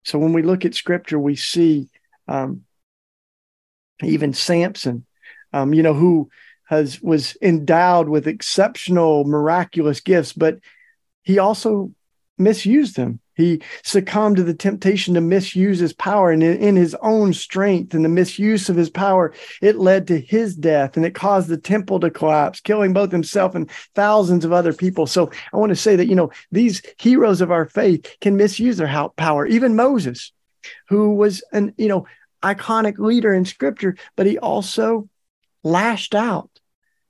So 0.03 0.17
when 0.17 0.33
we 0.33 0.41
look 0.41 0.65
at 0.65 0.73
Scripture, 0.73 1.19
we 1.19 1.35
see 1.35 1.89
um, 2.27 2.61
even 4.01 4.33
Samson, 4.33 5.05
um, 5.53 5.73
you 5.73 5.83
know, 5.83 5.93
who 5.93 6.29
has 6.71 6.99
was 7.01 7.37
endowed 7.41 8.09
with 8.09 8.27
exceptional 8.27 9.25
miraculous 9.25 9.99
gifts 9.99 10.33
but 10.33 10.57
he 11.23 11.37
also 11.37 11.91
misused 12.41 12.95
them. 12.95 13.19
He 13.35 13.61
succumbed 13.83 14.37
to 14.37 14.43
the 14.43 14.53
temptation 14.53 15.13
to 15.13 15.21
misuse 15.21 15.79
his 15.79 15.93
power 15.93 16.31
and 16.31 16.43
in, 16.43 16.57
in, 16.57 16.75
his 16.75 16.95
own 17.01 17.33
strength 17.33 17.93
and 17.93 18.03
the 18.03 18.09
misuse 18.09 18.69
of 18.69 18.75
his 18.75 18.89
power 18.89 19.33
it 19.61 19.77
led 19.77 20.07
to 20.07 20.19
his 20.19 20.55
death 20.55 20.97
and 20.97 21.05
it 21.05 21.15
caused 21.15 21.47
the 21.47 21.57
temple 21.57 21.99
to 22.01 22.11
collapse 22.11 22.59
killing 22.59 22.93
both 22.93 23.11
himself 23.11 23.55
and 23.55 23.69
thousands 23.95 24.45
of 24.45 24.51
other 24.51 24.73
people. 24.73 25.07
So 25.07 25.31
i 25.53 25.57
want 25.57 25.69
to 25.69 25.75
say 25.75 25.95
that 25.95 26.07
you 26.07 26.15
know 26.15 26.31
these 26.51 26.81
heroes 26.97 27.41
of 27.41 27.51
our 27.51 27.65
faith 27.65 28.17
can 28.19 28.35
misuse 28.35 28.77
their 28.77 29.09
power. 29.15 29.45
Even 29.45 29.75
moses 29.75 30.31
who 30.89 31.15
was 31.15 31.43
an 31.51 31.73
you 31.77 31.87
know 31.87 32.05
iconic 32.43 32.97
leader 32.97 33.33
in 33.33 33.45
scripture 33.45 33.95
but 34.15 34.25
he 34.25 34.37
also 34.37 35.07
lashed 35.63 36.15
out 36.15 36.50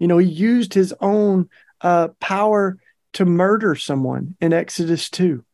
you 0.01 0.07
know, 0.07 0.17
he 0.17 0.27
used 0.27 0.73
his 0.73 0.95
own 0.99 1.47
uh, 1.79 2.07
power 2.19 2.79
to 3.13 3.23
murder 3.23 3.75
someone 3.75 4.35
in 4.41 4.51
Exodus 4.51 5.11
2. 5.11 5.45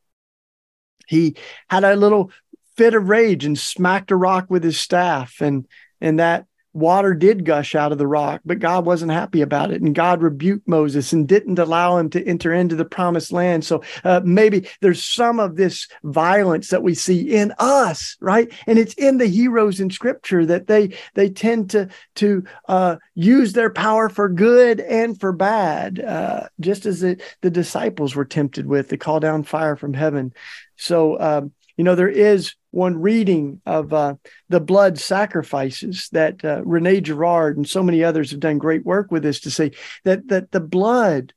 He 1.05 1.36
had 1.69 1.83
a 1.83 1.97
little 1.97 2.31
fit 2.77 2.93
of 2.93 3.10
rage 3.10 3.43
and 3.43 3.60
smacked 3.60 4.10
a 4.10 4.15
rock 4.15 4.45
with 4.47 4.63
his 4.63 4.79
staff, 4.79 5.41
and 5.41 5.67
and 5.99 6.19
that 6.19 6.45
water 6.77 7.15
did 7.15 7.43
gush 7.43 7.73
out 7.73 7.91
of 7.91 7.97
the 7.97 8.07
rock, 8.07 8.41
but 8.45 8.59
God 8.59 8.85
wasn't 8.85 9.11
happy 9.11 9.41
about 9.41 9.71
it. 9.71 9.81
And 9.81 9.95
God 9.95 10.21
rebuked 10.21 10.67
Moses 10.67 11.11
and 11.11 11.27
didn't 11.27 11.57
allow 11.57 11.97
him 11.97 12.09
to 12.11 12.23
enter 12.25 12.53
into 12.53 12.75
the 12.75 12.85
promised 12.85 13.31
land. 13.31 13.65
So 13.65 13.83
uh, 14.03 14.21
maybe 14.23 14.67
there's 14.81 15.03
some 15.03 15.39
of 15.39 15.55
this 15.55 15.87
violence 16.03 16.69
that 16.69 16.83
we 16.83 16.93
see 16.93 17.35
in 17.35 17.51
us, 17.57 18.15
right? 18.21 18.51
And 18.67 18.77
it's 18.77 18.93
in 18.93 19.17
the 19.17 19.25
heroes 19.25 19.79
in 19.79 19.89
scripture 19.89 20.45
that 20.45 20.67
they 20.67 20.95
they 21.15 21.29
tend 21.29 21.71
to 21.71 21.89
to 22.15 22.43
uh, 22.67 22.97
use 23.15 23.53
their 23.53 23.71
power 23.71 24.07
for 24.07 24.29
good 24.29 24.79
and 24.79 25.19
for 25.19 25.31
bad, 25.31 25.99
uh, 25.99 26.47
just 26.59 26.85
as 26.85 26.99
the, 26.99 27.19
the 27.41 27.49
disciples 27.49 28.15
were 28.15 28.25
tempted 28.25 28.67
with 28.67 28.89
to 28.89 28.97
call 28.97 29.19
down 29.19 29.43
fire 29.43 29.75
from 29.75 29.93
heaven. 29.93 30.31
So 30.75 31.19
um, 31.19 31.51
you 31.77 31.83
know, 31.83 31.95
there 31.95 32.09
is 32.09 32.55
one 32.71 32.99
reading 32.99 33.61
of 33.65 33.93
uh, 33.93 34.15
the 34.49 34.59
blood 34.59 34.99
sacrifices 34.99 36.09
that 36.11 36.43
uh, 36.43 36.61
Rene 36.65 37.01
Girard 37.01 37.55
and 37.55 37.67
so 37.67 37.83
many 37.83 38.03
others 38.03 38.31
have 38.31 38.39
done 38.39 38.57
great 38.57 38.85
work 38.85 39.11
with 39.11 39.23
this 39.23 39.39
to 39.41 39.51
say 39.51 39.71
that 40.03 40.27
that 40.27 40.51
the 40.51 40.59
blood 40.59 41.33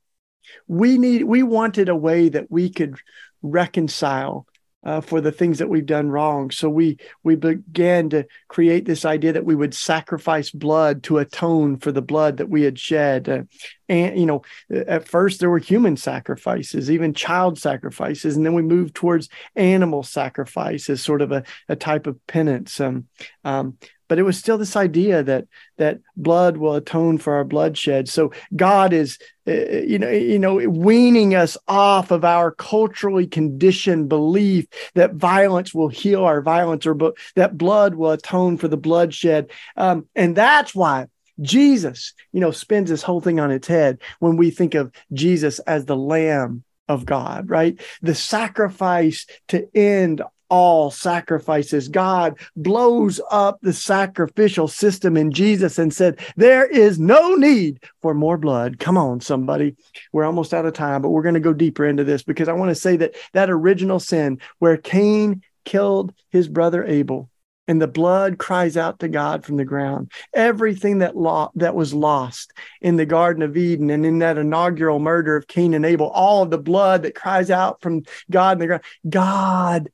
we 0.67 0.97
need 0.97 1.23
we 1.23 1.43
wanted 1.43 1.89
a 1.89 1.95
way 1.95 2.29
that 2.29 2.51
we 2.51 2.69
could 2.69 2.95
reconcile 3.41 4.45
uh, 4.83 5.01
for 5.01 5.21
the 5.21 5.31
things 5.31 5.59
that 5.59 5.69
we've 5.69 5.85
done 5.85 6.09
wrong. 6.09 6.51
So 6.51 6.69
we 6.69 6.97
we 7.23 7.35
began 7.35 8.09
to 8.09 8.25
create 8.47 8.85
this 8.85 9.05
idea 9.05 9.33
that 9.33 9.45
we 9.45 9.55
would 9.55 9.73
sacrifice 9.73 10.49
blood 10.49 11.03
to 11.03 11.19
atone 11.19 11.77
for 11.77 11.91
the 11.91 12.01
blood 12.01 12.37
that 12.37 12.49
we 12.49 12.63
had 12.63 12.79
shed. 12.79 13.29
Uh, 13.29 13.43
and 13.87 14.19
you 14.19 14.25
know, 14.25 14.41
at 14.69 15.07
first 15.07 15.39
there 15.39 15.49
were 15.49 15.59
human 15.59 15.97
sacrifices, 15.97 16.89
even 16.89 17.13
child 17.13 17.59
sacrifices, 17.59 18.35
and 18.35 18.45
then 18.45 18.53
we 18.53 18.61
moved 18.61 18.95
towards 18.95 19.29
animal 19.55 20.03
sacrifice 20.03 20.89
as 20.89 21.01
sort 21.01 21.21
of 21.21 21.31
a, 21.31 21.43
a 21.69 21.75
type 21.75 22.07
of 22.07 22.25
penance. 22.27 22.79
Um, 22.79 23.07
um, 23.43 23.77
but 24.11 24.19
it 24.19 24.23
was 24.23 24.37
still 24.37 24.57
this 24.57 24.75
idea 24.75 25.23
that 25.23 25.45
that 25.77 26.01
blood 26.17 26.57
will 26.57 26.75
atone 26.75 27.17
for 27.17 27.33
our 27.33 27.45
bloodshed 27.45 28.09
so 28.09 28.29
god 28.57 28.91
is 28.91 29.17
uh, 29.47 29.53
you 29.53 29.97
know 29.97 30.09
you 30.09 30.37
know 30.37 30.55
weaning 30.55 31.33
us 31.33 31.57
off 31.69 32.11
of 32.11 32.25
our 32.25 32.51
culturally 32.51 33.25
conditioned 33.25 34.09
belief 34.09 34.65
that 34.95 35.13
violence 35.13 35.73
will 35.73 35.87
heal 35.87 36.25
our 36.25 36.41
violence 36.41 36.85
or 36.85 36.93
but 36.93 37.13
that 37.37 37.57
blood 37.57 37.95
will 37.95 38.11
atone 38.11 38.57
for 38.57 38.67
the 38.67 38.75
bloodshed 38.75 39.49
um, 39.77 40.05
and 40.13 40.35
that's 40.35 40.75
why 40.75 41.05
jesus 41.39 42.13
you 42.33 42.41
know 42.41 42.51
spins 42.51 42.89
this 42.89 43.03
whole 43.03 43.21
thing 43.21 43.39
on 43.39 43.49
its 43.49 43.69
head 43.69 43.97
when 44.19 44.35
we 44.35 44.51
think 44.51 44.75
of 44.75 44.91
jesus 45.13 45.59
as 45.59 45.85
the 45.85 45.95
lamb 45.95 46.65
of 46.89 47.05
God, 47.05 47.49
right? 47.49 47.79
The 48.01 48.13
sacrifice 48.13 49.25
to 49.47 49.65
end 49.73 50.21
all 50.51 50.91
sacrifices. 50.91 51.87
God 51.87 52.37
blows 52.57 53.21
up 53.31 53.59
the 53.61 53.71
sacrificial 53.71 54.67
system 54.67 55.15
in 55.15 55.31
Jesus 55.31 55.79
and 55.79 55.93
said, 55.93 56.19
There 56.35 56.65
is 56.65 56.99
no 56.99 57.35
need 57.35 57.81
for 58.01 58.13
more 58.13 58.37
blood. 58.37 58.77
Come 58.77 58.97
on, 58.97 59.21
somebody. 59.21 59.77
We're 60.11 60.25
almost 60.25 60.53
out 60.53 60.65
of 60.65 60.73
time, 60.73 61.01
but 61.01 61.09
we're 61.09 61.23
going 61.23 61.35
to 61.35 61.39
go 61.39 61.53
deeper 61.53 61.85
into 61.85 62.03
this 62.03 62.21
because 62.21 62.49
I 62.49 62.53
want 62.53 62.69
to 62.69 62.75
say 62.75 62.97
that 62.97 63.15
that 63.31 63.49
original 63.49 63.99
sin 63.99 64.41
where 64.59 64.75
Cain 64.75 65.41
killed 65.63 66.13
his 66.31 66.49
brother 66.49 66.83
Abel 66.83 67.29
and 67.69 67.81
the 67.81 67.87
blood 67.87 68.37
cries 68.37 68.75
out 68.75 68.99
to 68.99 69.07
God 69.07 69.45
from 69.45 69.55
the 69.55 69.63
ground. 69.63 70.11
Everything 70.33 70.97
that 70.97 71.15
lo- 71.15 71.51
that 71.55 71.75
was 71.75 71.93
lost 71.93 72.51
in 72.81 72.97
the 72.97 73.05
Garden 73.05 73.41
of 73.41 73.55
Eden 73.55 73.89
and 73.89 74.05
in 74.05 74.19
that 74.19 74.37
inaugural 74.37 74.99
murder 74.99 75.37
of 75.37 75.47
Cain 75.47 75.73
and 75.73 75.85
Abel, 75.85 76.09
all 76.09 76.43
of 76.43 76.49
the 76.49 76.57
blood 76.57 77.03
that 77.03 77.15
cries 77.15 77.49
out 77.49 77.81
from 77.81 78.03
God 78.29 78.53
in 78.53 78.59
the 78.59 78.67
ground, 78.67 78.83
God 79.07 79.89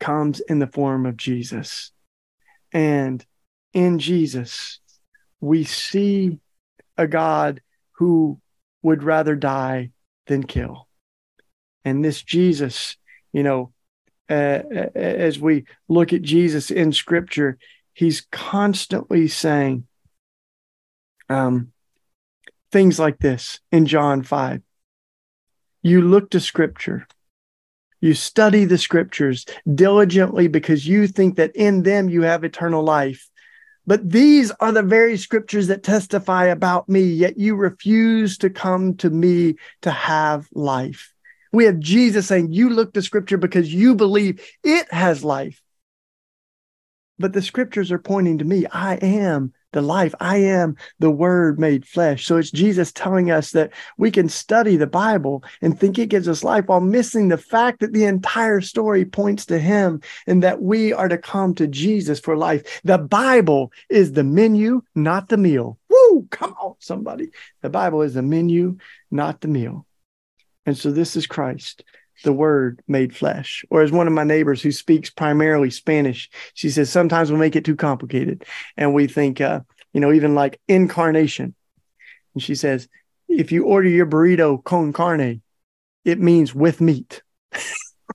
comes 0.00 0.40
in 0.40 0.58
the 0.58 0.66
form 0.66 1.06
of 1.06 1.16
Jesus. 1.16 1.92
And 2.72 3.24
in 3.72 3.98
Jesus, 3.98 4.80
we 5.40 5.64
see 5.64 6.38
a 6.96 7.06
God 7.06 7.60
who 7.92 8.40
would 8.82 9.02
rather 9.02 9.34
die 9.36 9.90
than 10.26 10.44
kill. 10.44 10.88
And 11.84 12.04
this 12.04 12.22
Jesus, 12.22 12.96
you 13.32 13.42
know, 13.42 13.72
uh, 14.30 14.60
as 14.94 15.38
we 15.38 15.64
look 15.88 16.12
at 16.12 16.22
Jesus 16.22 16.70
in 16.70 16.92
scripture, 16.92 17.58
he's 17.94 18.26
constantly 18.30 19.26
saying 19.26 19.86
um, 21.28 21.72
things 22.70 22.98
like 22.98 23.18
this 23.18 23.60
in 23.72 23.86
John 23.86 24.22
5. 24.22 24.62
You 25.82 26.02
look 26.02 26.30
to 26.30 26.40
scripture 26.40 27.06
you 28.00 28.14
study 28.14 28.64
the 28.64 28.78
scriptures 28.78 29.44
diligently 29.74 30.48
because 30.48 30.86
you 30.86 31.06
think 31.06 31.36
that 31.36 31.54
in 31.56 31.82
them 31.82 32.08
you 32.08 32.22
have 32.22 32.44
eternal 32.44 32.82
life. 32.82 33.28
But 33.86 34.08
these 34.10 34.50
are 34.60 34.70
the 34.70 34.82
very 34.82 35.16
scriptures 35.16 35.68
that 35.68 35.82
testify 35.82 36.46
about 36.46 36.88
me, 36.88 37.02
yet 37.02 37.38
you 37.38 37.56
refuse 37.56 38.36
to 38.38 38.50
come 38.50 38.96
to 38.96 39.08
me 39.08 39.56
to 39.82 39.90
have 39.90 40.46
life. 40.52 41.14
We 41.52 41.64
have 41.64 41.78
Jesus 41.78 42.26
saying, 42.26 42.52
You 42.52 42.68
look 42.68 42.92
to 42.92 43.02
scripture 43.02 43.38
because 43.38 43.72
you 43.72 43.94
believe 43.94 44.46
it 44.62 44.92
has 44.92 45.24
life. 45.24 45.62
But 47.18 47.32
the 47.32 47.42
scriptures 47.42 47.90
are 47.90 47.98
pointing 47.98 48.38
to 48.38 48.44
me. 48.44 48.66
I 48.66 48.96
am 48.96 49.54
the 49.72 49.82
life. 49.82 50.14
I 50.20 50.38
am 50.38 50.76
the 50.98 51.10
word 51.10 51.58
made 51.58 51.86
flesh. 51.86 52.26
So 52.26 52.36
it's 52.36 52.50
Jesus 52.50 52.92
telling 52.92 53.30
us 53.30 53.52
that 53.52 53.72
we 53.96 54.10
can 54.10 54.28
study 54.28 54.76
the 54.76 54.86
Bible 54.86 55.44
and 55.60 55.78
think 55.78 55.98
it 55.98 56.08
gives 56.08 56.28
us 56.28 56.44
life 56.44 56.66
while 56.66 56.80
missing 56.80 57.28
the 57.28 57.38
fact 57.38 57.80
that 57.80 57.92
the 57.92 58.04
entire 58.04 58.60
story 58.60 59.04
points 59.04 59.46
to 59.46 59.58
him 59.58 60.00
and 60.26 60.42
that 60.42 60.62
we 60.62 60.92
are 60.92 61.08
to 61.08 61.18
come 61.18 61.54
to 61.56 61.66
Jesus 61.66 62.20
for 62.20 62.36
life. 62.36 62.80
The 62.84 62.98
Bible 62.98 63.72
is 63.88 64.12
the 64.12 64.24
menu, 64.24 64.82
not 64.94 65.28
the 65.28 65.36
meal. 65.36 65.78
Woo! 65.88 66.26
Come 66.30 66.54
on, 66.60 66.74
somebody. 66.78 67.30
The 67.62 67.70
Bible 67.70 68.02
is 68.02 68.14
the 68.14 68.22
menu, 68.22 68.78
not 69.10 69.40
the 69.40 69.48
meal. 69.48 69.86
And 70.66 70.76
so 70.76 70.90
this 70.90 71.16
is 71.16 71.26
Christ 71.26 71.84
the 72.24 72.32
word 72.32 72.82
made 72.88 73.14
flesh. 73.14 73.64
Or 73.70 73.82
as 73.82 73.92
one 73.92 74.06
of 74.06 74.12
my 74.12 74.24
neighbors 74.24 74.62
who 74.62 74.72
speaks 74.72 75.10
primarily 75.10 75.70
Spanish, 75.70 76.30
she 76.54 76.70
says, 76.70 76.90
sometimes 76.90 77.30
we 77.30 77.38
make 77.38 77.56
it 77.56 77.64
too 77.64 77.76
complicated. 77.76 78.44
And 78.76 78.94
we 78.94 79.06
think, 79.06 79.40
uh, 79.40 79.60
you 79.92 80.00
know, 80.00 80.12
even 80.12 80.34
like 80.34 80.60
incarnation. 80.68 81.54
And 82.34 82.42
she 82.42 82.54
says, 82.54 82.88
if 83.28 83.52
you 83.52 83.64
order 83.64 83.88
your 83.88 84.06
burrito 84.06 84.62
con 84.62 84.92
carne, 84.92 85.42
it 86.04 86.18
means 86.18 86.54
with 86.54 86.80
meat. 86.80 87.22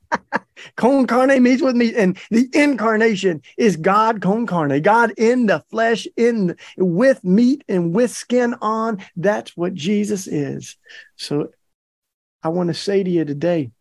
con 0.75 1.07
carne 1.07 1.41
means 1.41 1.61
with 1.61 1.75
meat. 1.75 1.95
And 1.95 2.17
the 2.29 2.49
incarnation 2.53 3.41
is 3.57 3.77
God 3.77 4.21
con 4.21 4.47
carne, 4.47 4.81
God 4.81 5.13
in 5.17 5.45
the 5.45 5.63
flesh, 5.69 6.07
in 6.17 6.55
with 6.77 7.23
meat 7.23 7.63
and 7.67 7.93
with 7.93 8.11
skin 8.11 8.55
on. 8.61 9.03
That's 9.15 9.55
what 9.55 9.73
Jesus 9.73 10.27
is. 10.27 10.75
So 11.15 11.49
I 12.41 12.49
want 12.49 12.67
to 12.67 12.73
say 12.73 13.03
to 13.03 13.09
you 13.09 13.23
today, 13.23 13.71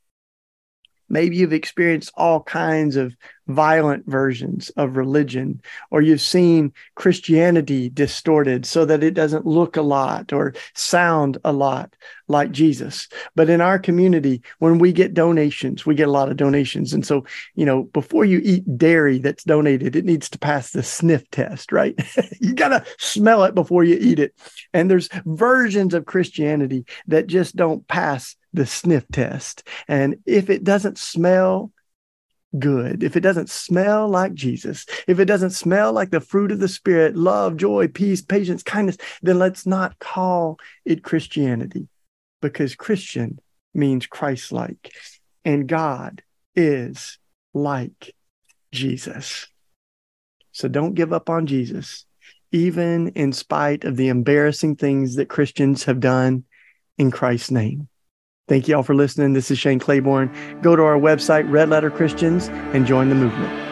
Maybe 1.12 1.36
you've 1.36 1.52
experienced 1.52 2.10
all 2.16 2.42
kinds 2.42 2.96
of 2.96 3.14
violent 3.48 4.06
versions 4.06 4.70
of 4.70 4.96
religion, 4.96 5.60
or 5.90 6.02
you've 6.02 6.20
seen 6.20 6.72
Christianity 6.94 7.88
distorted 7.88 8.64
so 8.66 8.84
that 8.84 9.02
it 9.02 9.14
doesn't 9.14 9.46
look 9.46 9.76
a 9.76 9.82
lot 9.82 10.32
or 10.32 10.54
sound 10.74 11.38
a 11.44 11.52
lot 11.52 11.94
like 12.28 12.50
Jesus. 12.50 13.08
But 13.34 13.50
in 13.50 13.60
our 13.60 13.78
community, 13.78 14.42
when 14.58 14.78
we 14.78 14.92
get 14.92 15.14
donations, 15.14 15.84
we 15.84 15.94
get 15.94 16.08
a 16.08 16.12
lot 16.12 16.30
of 16.30 16.36
donations. 16.36 16.92
And 16.92 17.06
so, 17.06 17.24
you 17.54 17.66
know, 17.66 17.84
before 17.84 18.24
you 18.24 18.40
eat 18.42 18.78
dairy 18.78 19.18
that's 19.18 19.44
donated, 19.44 19.96
it 19.96 20.04
needs 20.04 20.28
to 20.30 20.38
pass 20.38 20.70
the 20.70 20.82
sniff 20.82 21.30
test, 21.30 21.72
right? 21.72 21.94
you 22.40 22.54
got 22.54 22.68
to 22.68 22.84
smell 22.98 23.44
it 23.44 23.54
before 23.54 23.84
you 23.84 23.98
eat 24.00 24.18
it. 24.18 24.34
And 24.72 24.90
there's 24.90 25.08
versions 25.26 25.94
of 25.94 26.06
Christianity 26.06 26.86
that 27.08 27.26
just 27.26 27.56
don't 27.56 27.86
pass 27.86 28.36
the 28.52 28.66
sniff 28.66 29.04
test. 29.12 29.66
And 29.88 30.16
if 30.26 30.50
it 30.50 30.64
doesn't 30.64 30.98
smell 30.98 31.70
good, 32.58 33.02
if 33.02 33.16
it 33.16 33.20
doesn't 33.20 33.50
smell 33.50 34.08
like 34.08 34.34
Jesus, 34.34 34.86
if 35.06 35.18
it 35.18 35.24
doesn't 35.24 35.50
smell 35.50 35.92
like 35.92 36.10
the 36.10 36.20
fruit 36.20 36.52
of 36.52 36.58
the 36.58 36.68
Spirit, 36.68 37.16
love, 37.16 37.56
joy, 37.56 37.88
peace, 37.88 38.22
patience, 38.22 38.62
kindness, 38.62 38.98
then 39.22 39.38
let's 39.38 39.66
not 39.66 39.98
call 39.98 40.58
it 40.84 41.02
Christianity 41.02 41.88
because 42.40 42.74
Christian 42.74 43.38
means 43.74 44.06
Christ 44.06 44.52
like. 44.52 44.92
And 45.44 45.66
God 45.66 46.22
is 46.54 47.18
like 47.54 48.14
Jesus. 48.70 49.46
So 50.52 50.68
don't 50.68 50.94
give 50.94 51.12
up 51.12 51.30
on 51.30 51.46
Jesus, 51.46 52.04
even 52.52 53.08
in 53.08 53.32
spite 53.32 53.84
of 53.84 53.96
the 53.96 54.08
embarrassing 54.08 54.76
things 54.76 55.16
that 55.16 55.28
Christians 55.28 55.84
have 55.84 56.00
done 56.00 56.44
in 56.98 57.10
Christ's 57.10 57.50
name. 57.50 57.88
Thank 58.48 58.68
you 58.68 58.76
all 58.76 58.82
for 58.82 58.94
listening. 58.94 59.32
This 59.32 59.50
is 59.50 59.58
Shane 59.58 59.78
Claiborne. 59.78 60.30
Go 60.62 60.74
to 60.74 60.82
our 60.82 60.98
website, 60.98 61.50
Red 61.50 61.68
Letter 61.68 61.90
Christians, 61.90 62.48
and 62.74 62.86
join 62.86 63.08
the 63.08 63.14
movement. 63.14 63.71